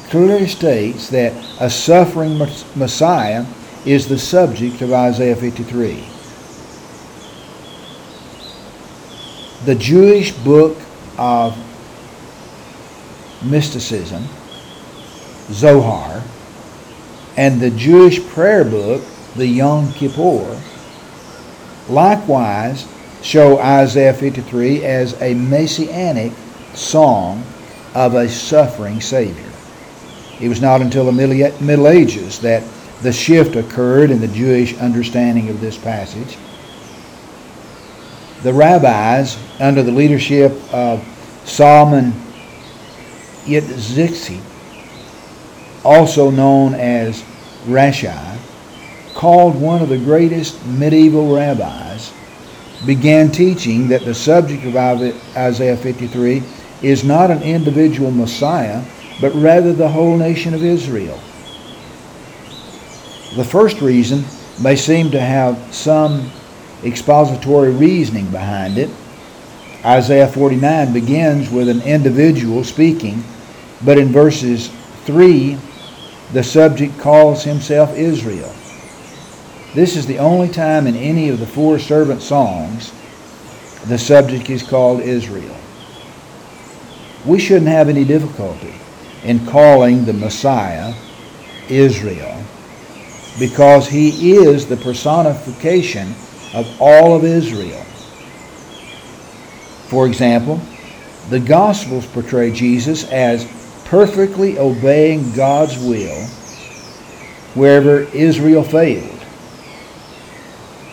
clearly 0.08 0.48
states 0.48 1.08
that 1.10 1.32
a 1.60 1.70
suffering 1.70 2.36
Messiah 2.74 3.46
is 3.84 4.08
the 4.08 4.18
subject 4.18 4.82
of 4.82 4.92
Isaiah 4.92 5.36
53. 5.36 6.04
The 9.66 9.76
Jewish 9.76 10.32
book 10.32 10.76
of 11.16 11.56
mysticism, 13.44 14.24
Zohar, 15.52 16.24
and 17.36 17.60
the 17.60 17.70
Jewish 17.70 18.20
prayer 18.26 18.64
book, 18.64 19.04
the 19.36 19.46
Yom 19.46 19.92
Kippur, 19.92 20.60
likewise 21.88 22.86
show 23.22 23.58
Isaiah 23.58 24.14
53 24.14 24.84
as 24.84 25.20
a 25.20 25.34
messianic 25.34 26.32
song 26.74 27.42
of 27.94 28.14
a 28.14 28.28
suffering 28.28 29.00
Savior. 29.00 29.50
It 30.40 30.48
was 30.48 30.60
not 30.60 30.82
until 30.82 31.06
the 31.10 31.12
Middle 31.60 31.88
Ages 31.88 32.38
that 32.40 32.62
the 33.02 33.12
shift 33.12 33.56
occurred 33.56 34.10
in 34.10 34.20
the 34.20 34.28
Jewish 34.28 34.76
understanding 34.78 35.48
of 35.48 35.60
this 35.60 35.76
passage. 35.78 36.36
The 38.42 38.52
rabbis, 38.52 39.38
under 39.60 39.82
the 39.82 39.92
leadership 39.92 40.52
of 40.72 41.02
Solomon 41.44 42.12
Yitzhak, 43.44 44.40
also 45.84 46.30
known 46.30 46.74
as 46.74 47.22
Rashi, 47.64 48.35
called 49.16 49.58
one 49.58 49.80
of 49.80 49.88
the 49.88 49.98
greatest 49.98 50.64
medieval 50.66 51.34
rabbis, 51.34 52.12
began 52.84 53.30
teaching 53.30 53.88
that 53.88 54.04
the 54.04 54.14
subject 54.14 54.62
of 54.64 54.76
Isaiah 54.76 55.76
53 55.76 56.42
is 56.82 57.02
not 57.02 57.30
an 57.30 57.42
individual 57.42 58.10
Messiah, 58.10 58.84
but 59.20 59.34
rather 59.34 59.72
the 59.72 59.88
whole 59.88 60.18
nation 60.18 60.52
of 60.52 60.62
Israel. 60.62 61.18
The 63.36 63.44
first 63.44 63.80
reason 63.80 64.22
may 64.62 64.76
seem 64.76 65.10
to 65.12 65.20
have 65.20 65.74
some 65.74 66.30
expository 66.84 67.70
reasoning 67.70 68.26
behind 68.30 68.76
it. 68.76 68.90
Isaiah 69.82 70.28
49 70.28 70.92
begins 70.92 71.50
with 71.50 71.70
an 71.70 71.80
individual 71.82 72.64
speaking, 72.64 73.24
but 73.82 73.96
in 73.96 74.08
verses 74.08 74.68
3, 75.04 75.56
the 76.34 76.42
subject 76.42 76.98
calls 76.98 77.42
himself 77.42 77.96
Israel. 77.96 78.54
This 79.76 79.94
is 79.94 80.06
the 80.06 80.20
only 80.20 80.48
time 80.48 80.86
in 80.86 80.96
any 80.96 81.28
of 81.28 81.38
the 81.38 81.46
four 81.46 81.78
servant 81.78 82.22
songs 82.22 82.94
the 83.84 83.98
subject 83.98 84.48
is 84.48 84.62
called 84.62 85.02
Israel. 85.02 85.54
We 87.26 87.38
shouldn't 87.38 87.66
have 87.66 87.90
any 87.90 88.02
difficulty 88.02 88.74
in 89.22 89.44
calling 89.44 90.06
the 90.06 90.14
Messiah 90.14 90.94
Israel 91.68 92.42
because 93.38 93.86
he 93.86 94.36
is 94.36 94.66
the 94.66 94.78
personification 94.78 96.14
of 96.54 96.66
all 96.80 97.14
of 97.14 97.24
Israel. 97.24 97.84
For 99.90 100.06
example, 100.06 100.58
the 101.28 101.40
Gospels 101.40 102.06
portray 102.06 102.50
Jesus 102.50 103.04
as 103.10 103.44
perfectly 103.84 104.58
obeying 104.58 105.32
God's 105.32 105.76
will 105.76 106.24
wherever 107.54 108.04
Israel 108.14 108.64
failed. 108.64 109.15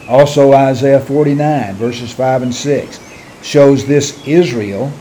Also, 0.07 0.53
Isaiah 0.53 0.99
49, 0.99 1.75
verses 1.75 2.11
5 2.11 2.43
and 2.43 2.53
6, 2.53 2.99
shows 3.41 3.85
this 3.85 4.25
Israel 4.27 4.91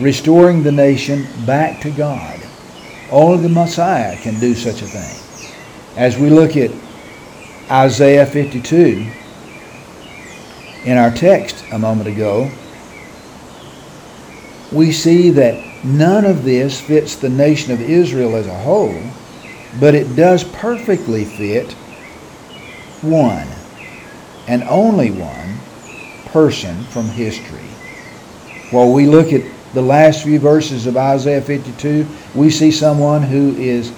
restoring 0.00 0.62
the 0.62 0.72
nation 0.72 1.26
back 1.44 1.80
to 1.80 1.90
God. 1.90 2.40
Only 3.10 3.42
the 3.42 3.48
Messiah 3.48 4.16
can 4.18 4.38
do 4.40 4.54
such 4.54 4.82
a 4.82 4.86
thing. 4.86 5.18
As 5.96 6.16
we 6.16 6.30
look 6.30 6.56
at 6.56 6.70
Isaiah 7.70 8.26
52 8.26 9.10
in 10.84 10.96
our 10.96 11.10
text 11.10 11.64
a 11.72 11.78
moment 11.78 12.08
ago, 12.08 12.50
we 14.72 14.90
see 14.90 15.30
that 15.30 15.84
none 15.84 16.24
of 16.24 16.44
this 16.44 16.80
fits 16.80 17.16
the 17.16 17.28
nation 17.28 17.72
of 17.72 17.80
Israel 17.80 18.36
as 18.36 18.46
a 18.46 18.58
whole, 18.58 19.02
but 19.78 19.94
it 19.94 20.16
does 20.16 20.44
perfectly 20.44 21.24
fit 21.24 21.72
one 23.02 23.51
and 24.48 24.62
only 24.64 25.10
one 25.10 25.58
person 26.26 26.82
from 26.84 27.06
history. 27.06 27.68
While 28.70 28.92
we 28.92 29.06
look 29.06 29.32
at 29.32 29.42
the 29.74 29.82
last 29.82 30.22
few 30.24 30.38
verses 30.38 30.86
of 30.86 30.96
Isaiah 30.96 31.42
52, 31.42 32.06
we 32.34 32.50
see 32.50 32.70
someone 32.70 33.22
who 33.22 33.54
is 33.56 33.92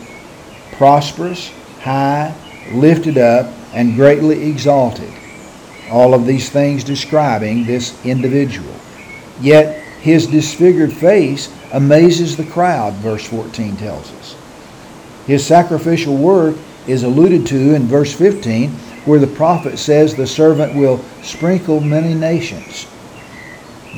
prosperous, 0.72 1.52
high, 1.80 2.35
lifted 2.72 3.18
up, 3.18 3.52
and 3.72 3.94
greatly 3.94 4.48
exalted. 4.48 5.12
All 5.90 6.14
of 6.14 6.26
these 6.26 6.50
things 6.50 6.85
describing 6.85 7.64
this 7.64 8.04
individual. 8.04 8.74
Yet 9.40 9.83
his 10.00 10.26
disfigured 10.26 10.92
face 10.92 11.52
amazes 11.72 12.37
the 12.37 12.46
crowd, 12.46 12.94
verse 12.94 13.26
14 13.26 13.76
tells 13.76 14.12
us. 14.12 14.37
His 15.26 15.44
sacrificial 15.44 16.16
work 16.16 16.57
is 16.87 17.02
alluded 17.02 17.46
to 17.48 17.74
in 17.74 17.85
verse 17.85 18.12
15, 18.12 18.70
where 19.05 19.19
the 19.19 19.27
prophet 19.27 19.79
says 19.79 20.14
the 20.14 20.27
servant 20.27 20.75
will 20.75 20.99
sprinkle 21.23 21.81
many 21.81 22.14
nations. 22.14 22.87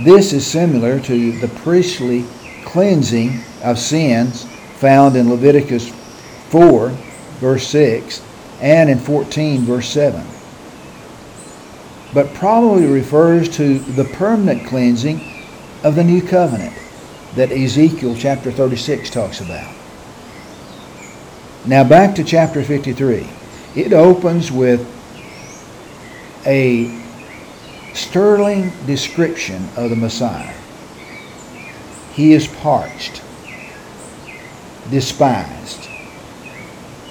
This 0.05 0.33
is 0.33 0.47
similar 0.47 1.01
to 1.01 1.33
the 1.39 1.49
priestly 1.49 2.25
cleansing 2.65 3.41
of 3.63 3.79
sins 3.79 4.45
found 4.75 5.17
in 5.17 5.31
Leviticus 5.31 5.89
4, 6.51 6.91
verse 7.41 7.67
6, 7.69 8.23
and 8.61 8.91
in 8.91 8.99
14, 8.99 9.63
verse 9.63 9.89
7. 9.89 10.25
But 12.13 12.35
probably 12.35 12.87
refers 12.87 13.49
to 13.57 13.79
the 13.79 14.05
permanent 14.05 14.67
cleansing 14.67 15.21
of 15.83 15.95
the 15.95 16.05
new 16.05 16.21
covenant 16.21 16.75
that 17.37 17.53
Ezekiel 17.53 18.17
chapter 18.19 18.51
36 18.51 19.11
talks 19.11 19.41
about. 19.41 19.73
Now 21.67 21.85
back 21.85 22.15
to 22.17 22.25
chapter 22.25 22.63
53. 22.63 23.29
It 23.75 23.93
opens 23.93 24.51
with 24.51 24.96
a 26.47 27.03
sterling 27.93 28.71
description 28.87 29.69
of 29.77 29.91
the 29.91 29.97
Messiah. 29.97 30.55
He 32.13 32.33
is 32.33 32.47
parched, 32.47 33.23
despised, 34.91 35.89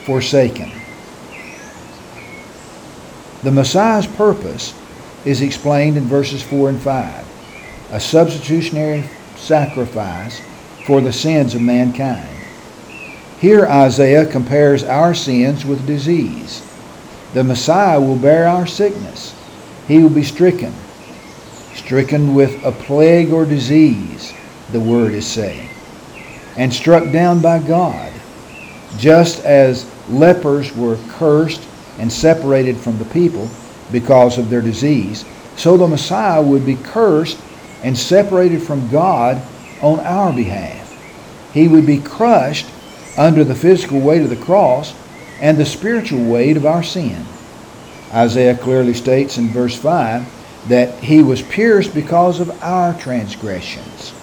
forsaken. 0.05 0.71
The 3.43 3.51
Messiah's 3.51 4.07
purpose 4.07 4.73
is 5.25 5.41
explained 5.41 5.97
in 5.97 6.05
verses 6.05 6.41
4 6.41 6.69
and 6.69 6.81
5 6.81 7.25
a 7.91 7.99
substitutionary 7.99 9.03
sacrifice 9.35 10.41
for 10.85 11.01
the 11.01 11.13
sins 11.13 11.53
of 11.53 11.61
mankind. 11.61 12.27
Here, 13.39 13.65
Isaiah 13.67 14.25
compares 14.25 14.83
our 14.83 15.13
sins 15.13 15.65
with 15.65 15.85
disease. 15.85 16.63
The 17.35 17.43
Messiah 17.43 17.99
will 17.99 18.15
bear 18.15 18.47
our 18.47 18.65
sickness. 18.65 19.35
He 19.89 20.01
will 20.01 20.09
be 20.09 20.23
stricken, 20.23 20.73
stricken 21.73 22.33
with 22.33 22.63
a 22.63 22.71
plague 22.71 23.33
or 23.33 23.45
disease, 23.45 24.33
the 24.71 24.79
word 24.79 25.11
is 25.11 25.27
saying, 25.27 25.67
and 26.55 26.73
struck 26.73 27.11
down 27.11 27.41
by 27.41 27.59
God, 27.59 28.09
just 28.97 29.43
as 29.43 29.85
lepers 30.09 30.73
were 30.77 30.97
cursed 31.09 31.61
and 31.99 32.09
separated 32.09 32.77
from 32.77 32.97
the 32.99 33.05
people 33.05 33.49
because 33.91 34.37
of 34.37 34.49
their 34.49 34.61
disease, 34.61 35.25
so 35.57 35.75
the 35.75 35.85
Messiah 35.85 36.41
would 36.41 36.65
be 36.65 36.77
cursed 36.77 37.37
and 37.83 37.97
separated 37.97 38.63
from 38.63 38.89
God 38.89 39.41
on 39.81 39.99
our 39.99 40.31
behalf. 40.31 40.89
He 41.53 41.67
would 41.67 41.85
be 41.85 41.99
crushed 41.99 42.67
under 43.17 43.43
the 43.43 43.55
physical 43.55 43.99
weight 43.99 44.21
of 44.21 44.29
the 44.29 44.37
cross 44.37 44.95
and 45.39 45.57
the 45.57 45.65
spiritual 45.65 46.23
weight 46.25 46.57
of 46.57 46.65
our 46.65 46.83
sin. 46.83 47.25
Isaiah 48.13 48.57
clearly 48.57 48.93
states 48.93 49.37
in 49.37 49.49
verse 49.49 49.75
5 49.75 50.67
that 50.69 50.97
he 51.03 51.21
was 51.21 51.41
pierced 51.41 51.93
because 51.93 52.39
of 52.39 52.63
our 52.63 52.93
transgressions. 52.99 54.13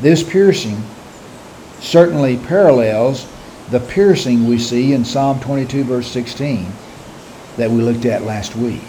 This 0.00 0.22
piercing 0.22 0.82
certainly 1.80 2.36
parallels 2.36 3.26
the 3.70 3.80
piercing 3.80 4.46
we 4.46 4.58
see 4.58 4.92
in 4.92 5.04
Psalm 5.04 5.40
22, 5.40 5.84
verse 5.84 6.08
16, 6.08 6.70
that 7.56 7.70
we 7.70 7.82
looked 7.82 8.04
at 8.04 8.22
last 8.22 8.54
week. 8.54 8.82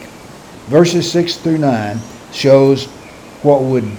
Verses 0.68 1.10
6 1.12 1.38
through 1.38 1.60
9 1.60 1.98
shows 2.32 2.86
what 3.44 3.62
would, 3.62 3.90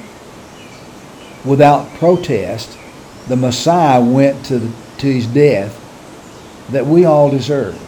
without 1.45 1.89
protest, 1.95 2.77
the 3.29 3.37
Messiah 3.37 4.03
went 4.03 4.45
to, 4.47 4.59
the, 4.59 4.73
to 4.99 5.07
his 5.07 5.27
death 5.27 5.81
that 6.71 6.87
we 6.87 7.05
all 7.05 7.31
deserve. 7.31 7.79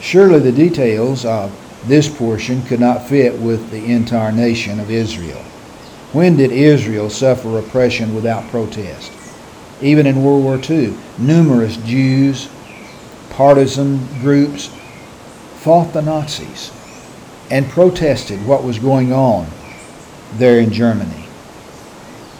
Surely 0.00 0.38
the 0.38 0.52
details 0.52 1.24
of 1.24 1.52
this 1.86 2.08
portion 2.08 2.62
could 2.62 2.80
not 2.80 3.06
fit 3.06 3.38
with 3.40 3.70
the 3.70 3.84
entire 3.92 4.32
nation 4.32 4.80
of 4.80 4.90
Israel. 4.90 5.42
When 6.12 6.36
did 6.36 6.52
Israel 6.52 7.10
suffer 7.10 7.58
oppression 7.58 8.14
without 8.14 8.48
protest? 8.50 9.12
Even 9.82 10.06
in 10.06 10.22
World 10.22 10.44
War 10.44 10.58
II, 10.58 10.94
numerous 11.18 11.76
Jews, 11.78 12.48
partisan 13.30 14.06
groups, 14.20 14.68
fought 15.56 15.92
the 15.92 16.02
Nazis 16.02 16.70
and 17.50 17.68
protested 17.68 18.46
what 18.46 18.64
was 18.64 18.78
going 18.78 19.12
on 19.12 19.46
there 20.34 20.60
in 20.60 20.72
Germany. 20.72 21.26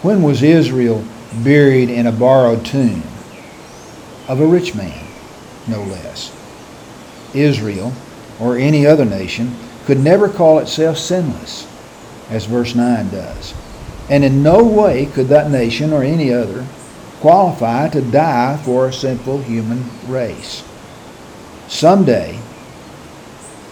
When 0.03 0.23
was 0.23 0.43
Israel 0.43 1.05
buried 1.43 1.91
in 1.91 2.07
a 2.07 2.13
borrowed 2.13 2.65
tomb 2.65 3.03
of 4.29 4.41
a 4.41 4.47
rich 4.47 4.75
man, 4.75 5.04
no 5.69 5.83
less? 5.83 6.33
Israel, 7.35 7.93
or 8.41 8.57
any 8.57 8.87
other 8.87 9.05
nation, 9.05 9.55
could 9.85 10.01
never 10.01 10.29
call 10.29 10.59
itself 10.59 10.99
sinless, 10.99 11.67
as 12.31 12.47
verse 12.47 12.75
9 12.75 13.11
does. 13.11 13.55
And 14.09 14.25
in 14.25 14.43
no 14.43 14.65
way 14.65 15.07
could 15.07 15.29
that 15.29 15.51
nation 15.51 15.93
or 15.93 16.03
any 16.03 16.33
other 16.33 16.67
qualify 17.21 17.89
to 17.89 18.03
die 18.03 18.59
for 18.59 18.89
a 18.89 18.93
sinful 18.93 19.43
human 19.43 19.85
race. 20.07 20.63
Someday, 21.69 22.39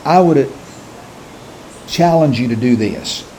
I 0.04 0.20
would 0.20 0.50
challenge 1.86 2.40
you 2.40 2.48
to 2.48 2.56
do 2.56 2.76
this. 2.76 3.30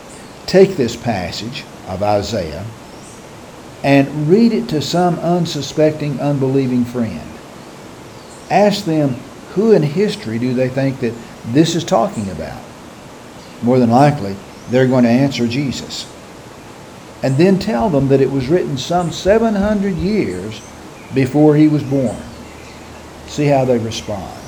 Take 0.45 0.77
this 0.77 0.95
passage 0.95 1.63
of 1.87 2.03
Isaiah 2.03 2.65
and 3.83 4.29
read 4.29 4.53
it 4.53 4.69
to 4.69 4.81
some 4.81 5.19
unsuspecting, 5.19 6.19
unbelieving 6.19 6.85
friend. 6.85 7.32
Ask 8.53 8.85
them 8.85 9.15
who 9.55 9.71
in 9.71 9.81
history 9.81 10.37
do 10.37 10.53
they 10.53 10.69
think 10.69 10.99
that 10.99 11.15
this 11.47 11.73
is 11.73 11.83
talking 11.83 12.29
about? 12.29 12.61
More 13.63 13.79
than 13.79 13.89
likely, 13.89 14.35
they're 14.69 14.85
going 14.85 15.05
to 15.05 15.09
answer 15.09 15.47
Jesus. 15.47 16.07
And 17.23 17.35
then 17.35 17.57
tell 17.57 17.89
them 17.89 18.09
that 18.09 18.21
it 18.21 18.29
was 18.29 18.49
written 18.49 18.77
some 18.77 19.11
700 19.11 19.95
years 19.95 20.61
before 21.15 21.55
he 21.55 21.67
was 21.67 21.81
born. 21.81 22.21
See 23.25 23.47
how 23.47 23.65
they 23.65 23.79
respond. 23.79 24.39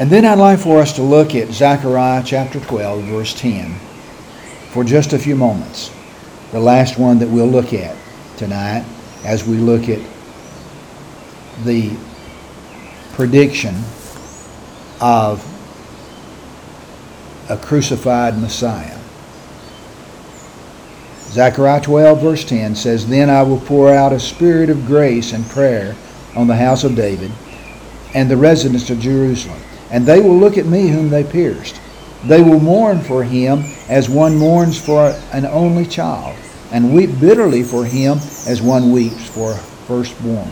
And 0.00 0.10
then 0.10 0.24
I'd 0.24 0.38
like 0.38 0.58
for 0.58 0.80
us 0.80 0.94
to 0.94 1.02
look 1.02 1.36
at 1.36 1.52
Zechariah 1.52 2.24
chapter 2.26 2.58
12, 2.58 3.04
verse 3.04 3.38
10, 3.38 3.72
for 4.72 4.82
just 4.82 5.12
a 5.12 5.18
few 5.18 5.36
moments. 5.36 5.94
The 6.50 6.58
last 6.58 6.98
one 6.98 7.20
that 7.20 7.28
we'll 7.28 7.46
look 7.46 7.72
at 7.72 7.96
tonight 8.36 8.84
as 9.24 9.46
we 9.46 9.56
look 9.56 9.88
at 9.88 10.00
the 11.64 11.96
prediction 13.12 13.74
of 15.00 15.44
a 17.50 17.56
crucified 17.56 18.38
Messiah. 18.38 18.98
Zechariah 21.30 21.80
12, 21.80 22.20
verse 22.20 22.44
10 22.44 22.74
says, 22.74 23.06
Then 23.06 23.30
I 23.30 23.42
will 23.42 23.60
pour 23.60 23.94
out 23.94 24.12
a 24.12 24.18
spirit 24.18 24.68
of 24.68 24.86
grace 24.86 25.32
and 25.32 25.44
prayer 25.46 25.94
on 26.34 26.46
the 26.46 26.56
house 26.56 26.82
of 26.82 26.96
David 26.96 27.30
and 28.14 28.30
the 28.30 28.36
residents 28.36 28.90
of 28.90 28.98
Jerusalem, 28.98 29.60
and 29.90 30.04
they 30.04 30.20
will 30.20 30.36
look 30.36 30.58
at 30.58 30.66
me 30.66 30.88
whom 30.88 31.08
they 31.08 31.24
pierced. 31.24 31.80
They 32.24 32.42
will 32.42 32.60
mourn 32.60 33.00
for 33.00 33.22
him 33.22 33.62
as 33.88 34.08
one 34.08 34.36
mourns 34.36 34.80
for 34.80 35.10
an 35.32 35.46
only 35.46 35.86
child, 35.86 36.36
and 36.72 36.94
weep 36.94 37.10
bitterly 37.20 37.62
for 37.62 37.84
him 37.84 38.18
as 38.46 38.62
one 38.62 38.92
weeps 38.92 39.28
for 39.28 39.52
a 39.52 39.58
firstborn. 39.86 40.48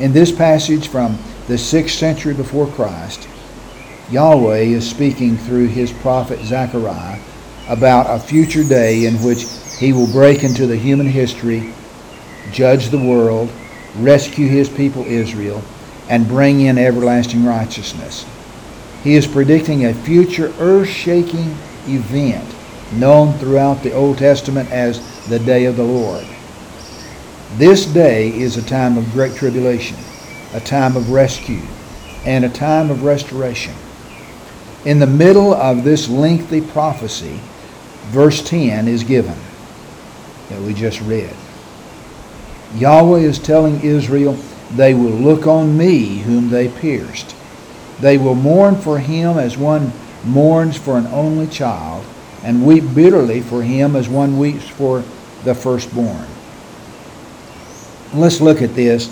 In 0.00 0.12
this 0.12 0.32
passage 0.32 0.88
from 0.88 1.18
the 1.46 1.54
6th 1.54 1.90
century 1.90 2.34
before 2.34 2.66
Christ, 2.68 3.28
Yahweh 4.10 4.58
is 4.58 4.88
speaking 4.88 5.36
through 5.36 5.66
his 5.66 5.92
prophet 5.92 6.40
Zechariah 6.40 7.20
about 7.68 8.06
a 8.08 8.18
future 8.18 8.64
day 8.64 9.04
in 9.04 9.14
which 9.16 9.44
he 9.78 9.92
will 9.92 10.10
break 10.10 10.42
into 10.42 10.66
the 10.66 10.76
human 10.76 11.06
history, 11.06 11.72
judge 12.50 12.88
the 12.88 12.98
world, 12.98 13.50
rescue 13.96 14.48
his 14.48 14.68
people 14.68 15.04
Israel, 15.04 15.62
and 16.08 16.26
bring 16.26 16.62
in 16.62 16.78
everlasting 16.78 17.44
righteousness. 17.44 18.24
He 19.04 19.14
is 19.14 19.26
predicting 19.26 19.84
a 19.84 19.94
future 19.94 20.52
earth 20.58 20.88
shaking 20.88 21.54
event 21.86 22.54
known 22.92 23.32
throughout 23.34 23.82
the 23.82 23.92
Old 23.92 24.18
Testament 24.18 24.70
as 24.70 25.26
the 25.28 25.38
day 25.38 25.66
of 25.66 25.76
the 25.76 25.84
Lord. 25.84 26.26
This 27.56 27.86
day 27.86 28.28
is 28.28 28.56
a 28.56 28.62
time 28.62 28.98
of 28.98 29.10
great 29.12 29.34
tribulation, 29.34 29.96
a 30.54 30.60
time 30.60 30.96
of 30.96 31.10
rescue, 31.10 31.62
and 32.24 32.44
a 32.44 32.48
time 32.48 32.90
of 32.90 33.04
restoration. 33.04 33.74
In 34.84 34.98
the 34.98 35.06
middle 35.06 35.54
of 35.54 35.84
this 35.84 36.08
lengthy 36.08 36.60
prophecy, 36.60 37.40
verse 38.08 38.46
10 38.48 38.88
is 38.88 39.04
given 39.04 39.36
that 40.48 40.60
we 40.62 40.72
just 40.74 41.00
read. 41.02 41.34
Yahweh 42.74 43.20
is 43.20 43.38
telling 43.38 43.80
Israel, 43.80 44.36
they 44.72 44.94
will 44.94 45.10
look 45.10 45.46
on 45.46 45.76
me 45.76 46.18
whom 46.18 46.50
they 46.50 46.68
pierced. 46.68 47.34
They 48.00 48.18
will 48.18 48.34
mourn 48.34 48.76
for 48.76 48.98
him 48.98 49.38
as 49.38 49.56
one 49.56 49.92
mourns 50.24 50.76
for 50.76 50.98
an 50.98 51.06
only 51.08 51.46
child, 51.46 52.04
and 52.48 52.64
weep 52.64 52.82
bitterly 52.94 53.42
for 53.42 53.62
him 53.62 53.94
as 53.94 54.08
one 54.08 54.38
weeps 54.38 54.66
for 54.66 55.04
the 55.44 55.54
firstborn. 55.54 56.26
Let's 58.14 58.40
look 58.40 58.62
at 58.62 58.74
this 58.74 59.10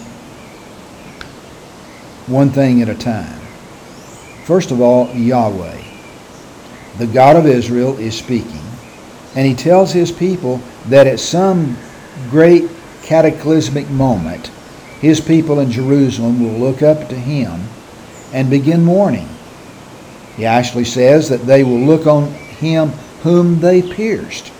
one 2.29 2.49
thing 2.49 2.81
at 2.81 2.89
a 2.89 2.95
time. 2.95 3.39
First 4.47 4.71
of 4.71 4.81
all, 4.81 5.15
Yahweh, 5.15 5.83
the 6.97 7.07
God 7.07 7.37
of 7.37 7.45
Israel, 7.45 7.99
is 7.99 8.17
speaking, 8.17 8.63
and 9.35 9.47
he 9.47 9.55
tells 9.55 9.93
his 9.93 10.11
people 10.11 10.63
that 10.87 11.07
at 11.07 11.21
some 11.21 11.77
great 12.31 12.71
cataclysmic 13.03 13.91
moment, 13.91 14.47
his 15.03 15.21
people 15.21 15.61
in 15.61 15.71
Jerusalem 15.71 16.43
will 16.43 16.59
look 16.59 16.81
up 16.81 17.11
to 17.11 17.15
him 17.15 17.61
and 18.33 18.49
begin 18.49 18.83
mourning. 18.83 19.29
He 20.39 20.47
actually 20.47 20.85
says 20.85 21.29
that 21.29 21.43
they 21.43 21.65
will 21.65 21.81
look 21.81 22.07
on 22.07 22.33
him 22.33 22.93
whom 23.27 23.61
they 23.61 23.83
pierced. 23.83 24.53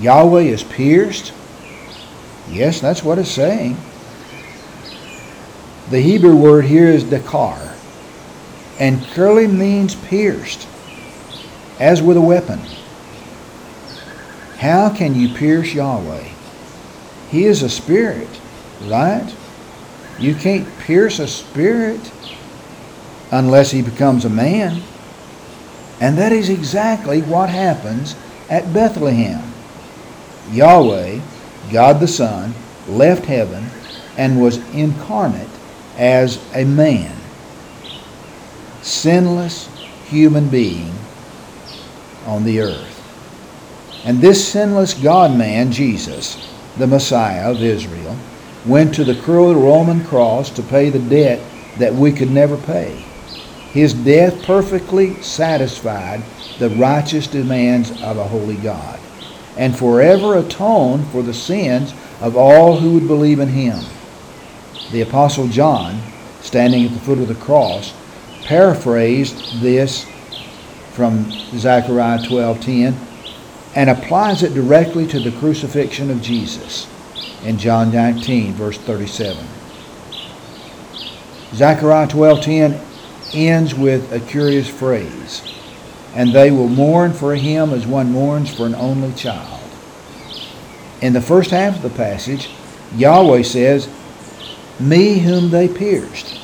Yahweh 0.00 0.42
is 0.42 0.62
pierced 0.64 1.32
Yes, 2.48 2.80
that's 2.80 3.02
what 3.02 3.18
it's 3.18 3.30
saying. 3.30 3.76
The 5.90 6.00
Hebrew 6.00 6.36
word 6.36 6.64
here 6.64 6.88
is 6.88 7.04
dakar, 7.04 7.74
and 8.78 9.02
curly 9.08 9.46
means 9.46 9.94
pierced, 9.94 10.66
as 11.80 12.02
with 12.02 12.16
a 12.16 12.20
weapon. 12.20 12.60
How 14.58 14.94
can 14.94 15.14
you 15.14 15.28
pierce 15.34 15.74
Yahweh? 15.74 16.28
He 17.30 17.44
is 17.44 17.62
a 17.62 17.68
spirit, 17.68 18.28
right? 18.84 19.34
You 20.18 20.34
can't 20.34 20.68
pierce 20.80 21.18
a 21.18 21.26
spirit 21.26 22.12
unless 23.30 23.70
he 23.70 23.82
becomes 23.82 24.24
a 24.24 24.30
man. 24.30 24.80
And 26.00 26.18
that 26.18 26.32
is 26.32 26.48
exactly 26.48 27.22
what 27.22 27.48
happens 27.48 28.16
at 28.50 28.72
Bethlehem. 28.72 29.42
Yahweh 30.50 31.20
God 31.70 32.00
the 32.00 32.08
Son, 32.08 32.54
left 32.88 33.24
heaven 33.24 33.66
and 34.16 34.40
was 34.40 34.58
incarnate 34.74 35.48
as 35.96 36.44
a 36.54 36.64
man, 36.64 37.16
sinless 38.82 39.68
human 40.06 40.48
being 40.48 40.92
on 42.26 42.44
the 42.44 42.60
earth. 42.60 42.90
And 44.04 44.18
this 44.18 44.46
sinless 44.46 44.94
God 44.94 45.36
man, 45.36 45.72
Jesus, 45.72 46.48
the 46.76 46.86
Messiah 46.86 47.50
of 47.50 47.62
Israel, 47.62 48.16
went 48.66 48.94
to 48.94 49.04
the 49.04 49.20
cruel 49.22 49.54
Roman 49.54 50.04
cross 50.04 50.50
to 50.50 50.62
pay 50.62 50.90
the 50.90 50.98
debt 50.98 51.40
that 51.78 51.94
we 51.94 52.12
could 52.12 52.30
never 52.30 52.56
pay. 52.56 53.04
His 53.74 53.92
death 53.92 54.44
perfectly 54.44 55.20
satisfied 55.20 56.22
the 56.60 56.70
righteous 56.70 57.26
demands 57.26 57.90
of 58.02 58.16
a 58.16 58.28
holy 58.28 58.54
God 58.54 59.00
and 59.56 59.76
forever 59.76 60.38
atone 60.38 61.02
for 61.06 61.24
the 61.24 61.34
sins 61.34 61.92
of 62.20 62.36
all 62.36 62.78
who 62.78 62.94
would 62.94 63.08
believe 63.08 63.40
in 63.40 63.48
him. 63.48 63.80
The 64.92 65.00
Apostle 65.00 65.48
John, 65.48 66.00
standing 66.40 66.84
at 66.84 66.92
the 66.92 67.00
foot 67.00 67.18
of 67.18 67.26
the 67.26 67.34
cross, 67.34 67.92
paraphrased 68.44 69.60
this 69.60 70.06
from 70.92 71.28
Zechariah 71.56 72.20
12:10 72.20 72.94
and 73.74 73.90
applies 73.90 74.44
it 74.44 74.54
directly 74.54 75.04
to 75.08 75.18
the 75.18 75.32
crucifixion 75.32 76.12
of 76.12 76.22
Jesus 76.22 76.86
in 77.44 77.58
John 77.58 77.90
19, 77.90 78.52
verse 78.52 78.78
37. 78.78 79.44
Zechariah 81.54 82.06
12:10 82.06 82.80
ends 83.34 83.74
with 83.74 84.12
a 84.12 84.20
curious 84.20 84.68
phrase, 84.68 85.42
and 86.14 86.32
they 86.32 86.50
will 86.50 86.68
mourn 86.68 87.12
for 87.12 87.34
him 87.34 87.72
as 87.72 87.86
one 87.86 88.10
mourns 88.10 88.54
for 88.54 88.66
an 88.66 88.74
only 88.74 89.12
child. 89.14 89.60
In 91.00 91.12
the 91.12 91.20
first 91.20 91.50
half 91.50 91.76
of 91.76 91.82
the 91.82 91.90
passage, 91.90 92.48
Yahweh 92.96 93.42
says, 93.42 93.88
Me 94.80 95.18
whom 95.18 95.50
they 95.50 95.68
pierced. 95.68 96.40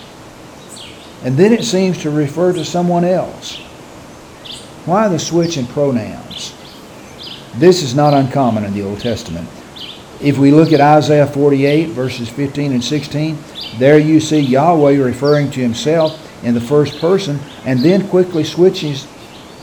And 1.22 1.36
then 1.36 1.52
it 1.52 1.64
seems 1.64 1.98
to 1.98 2.10
refer 2.10 2.52
to 2.52 2.64
someone 2.64 3.04
else. 3.04 3.58
Why 4.86 5.08
the 5.08 5.18
switch 5.18 5.56
in 5.56 5.66
pronouns? 5.66 6.54
This 7.56 7.82
is 7.82 7.94
not 7.94 8.14
uncommon 8.14 8.64
in 8.64 8.72
the 8.72 8.82
Old 8.82 9.00
Testament. 9.00 9.48
If 10.20 10.38
we 10.38 10.50
look 10.50 10.72
at 10.72 10.80
Isaiah 10.80 11.26
48, 11.26 11.88
verses 11.88 12.28
15 12.28 12.72
and 12.72 12.84
16, 12.84 13.38
there 13.78 13.98
you 13.98 14.20
see 14.20 14.40
Yahweh 14.40 15.02
referring 15.02 15.50
to 15.52 15.60
himself 15.60 16.26
in 16.42 16.54
the 16.54 16.60
first 16.60 17.00
person 17.00 17.38
and 17.64 17.80
then 17.80 18.08
quickly 18.08 18.44
switches 18.44 19.06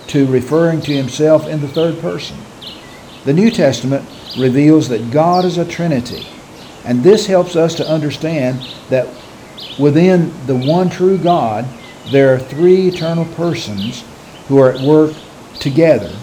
to 0.08 0.26
referring 0.28 0.82
to 0.82 0.96
himself 0.96 1.48
in 1.48 1.62
the 1.62 1.68
third 1.68 2.00
person. 2.00 2.38
The 3.26 3.34
New 3.34 3.52
Testament 3.52 4.08
reveals 4.38 4.88
that 4.90 5.12
God 5.12 5.44
is 5.44 5.58
a 5.58 5.66
Trinity, 5.66 6.26
and 6.86 7.04
this 7.04 7.26
helps 7.26 7.56
us 7.56 7.76
to 7.76 7.90
understand 7.90 8.66
that 8.90 9.08
within 9.78 10.32
the 10.46 10.56
one 10.56 10.90
true 10.90 11.18
God, 11.18 11.66
there 12.12 12.34
are 12.34 12.40
three 12.40 12.88
eternal 12.88 13.26
persons 13.36 14.04
who 14.48 14.60
are 14.60 14.72
at 14.72 14.82
work 14.82 15.14
together 15.60 16.16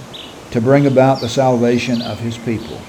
to 0.50 0.60
bring 0.60 0.86
about 0.86 1.20
the 1.20 1.28
salvation 1.28 2.00
of 2.02 2.18
his 2.20 2.38
people. 2.38 2.80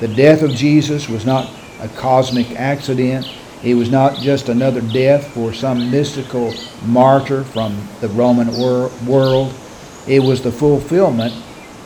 The 0.00 0.08
death 0.08 0.42
of 0.42 0.50
Jesus 0.50 1.08
was 1.08 1.24
not 1.24 1.48
a 1.80 1.88
cosmic 1.88 2.50
accident. 2.52 3.26
It 3.64 3.74
was 3.74 3.90
not 3.90 4.16
just 4.18 4.48
another 4.48 4.80
death 4.80 5.28
for 5.34 5.52
some 5.52 5.90
mystical 5.90 6.52
martyr 6.84 7.44
from 7.44 7.76
the 8.00 8.08
Roman 8.08 8.56
wor- 8.56 8.90
world. 9.06 9.54
It 10.08 10.20
was 10.20 10.42
the 10.42 10.50
fulfillment 10.50 11.32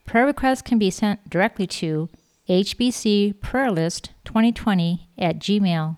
Prayer 0.06 0.26
requests 0.26 0.62
can 0.62 0.80
be 0.80 0.90
sent 0.90 1.30
directly 1.30 1.68
to 1.68 2.08
hbcprayerlist2020 2.48 5.00
at 5.18 5.40
gmail.com. 5.40 5.98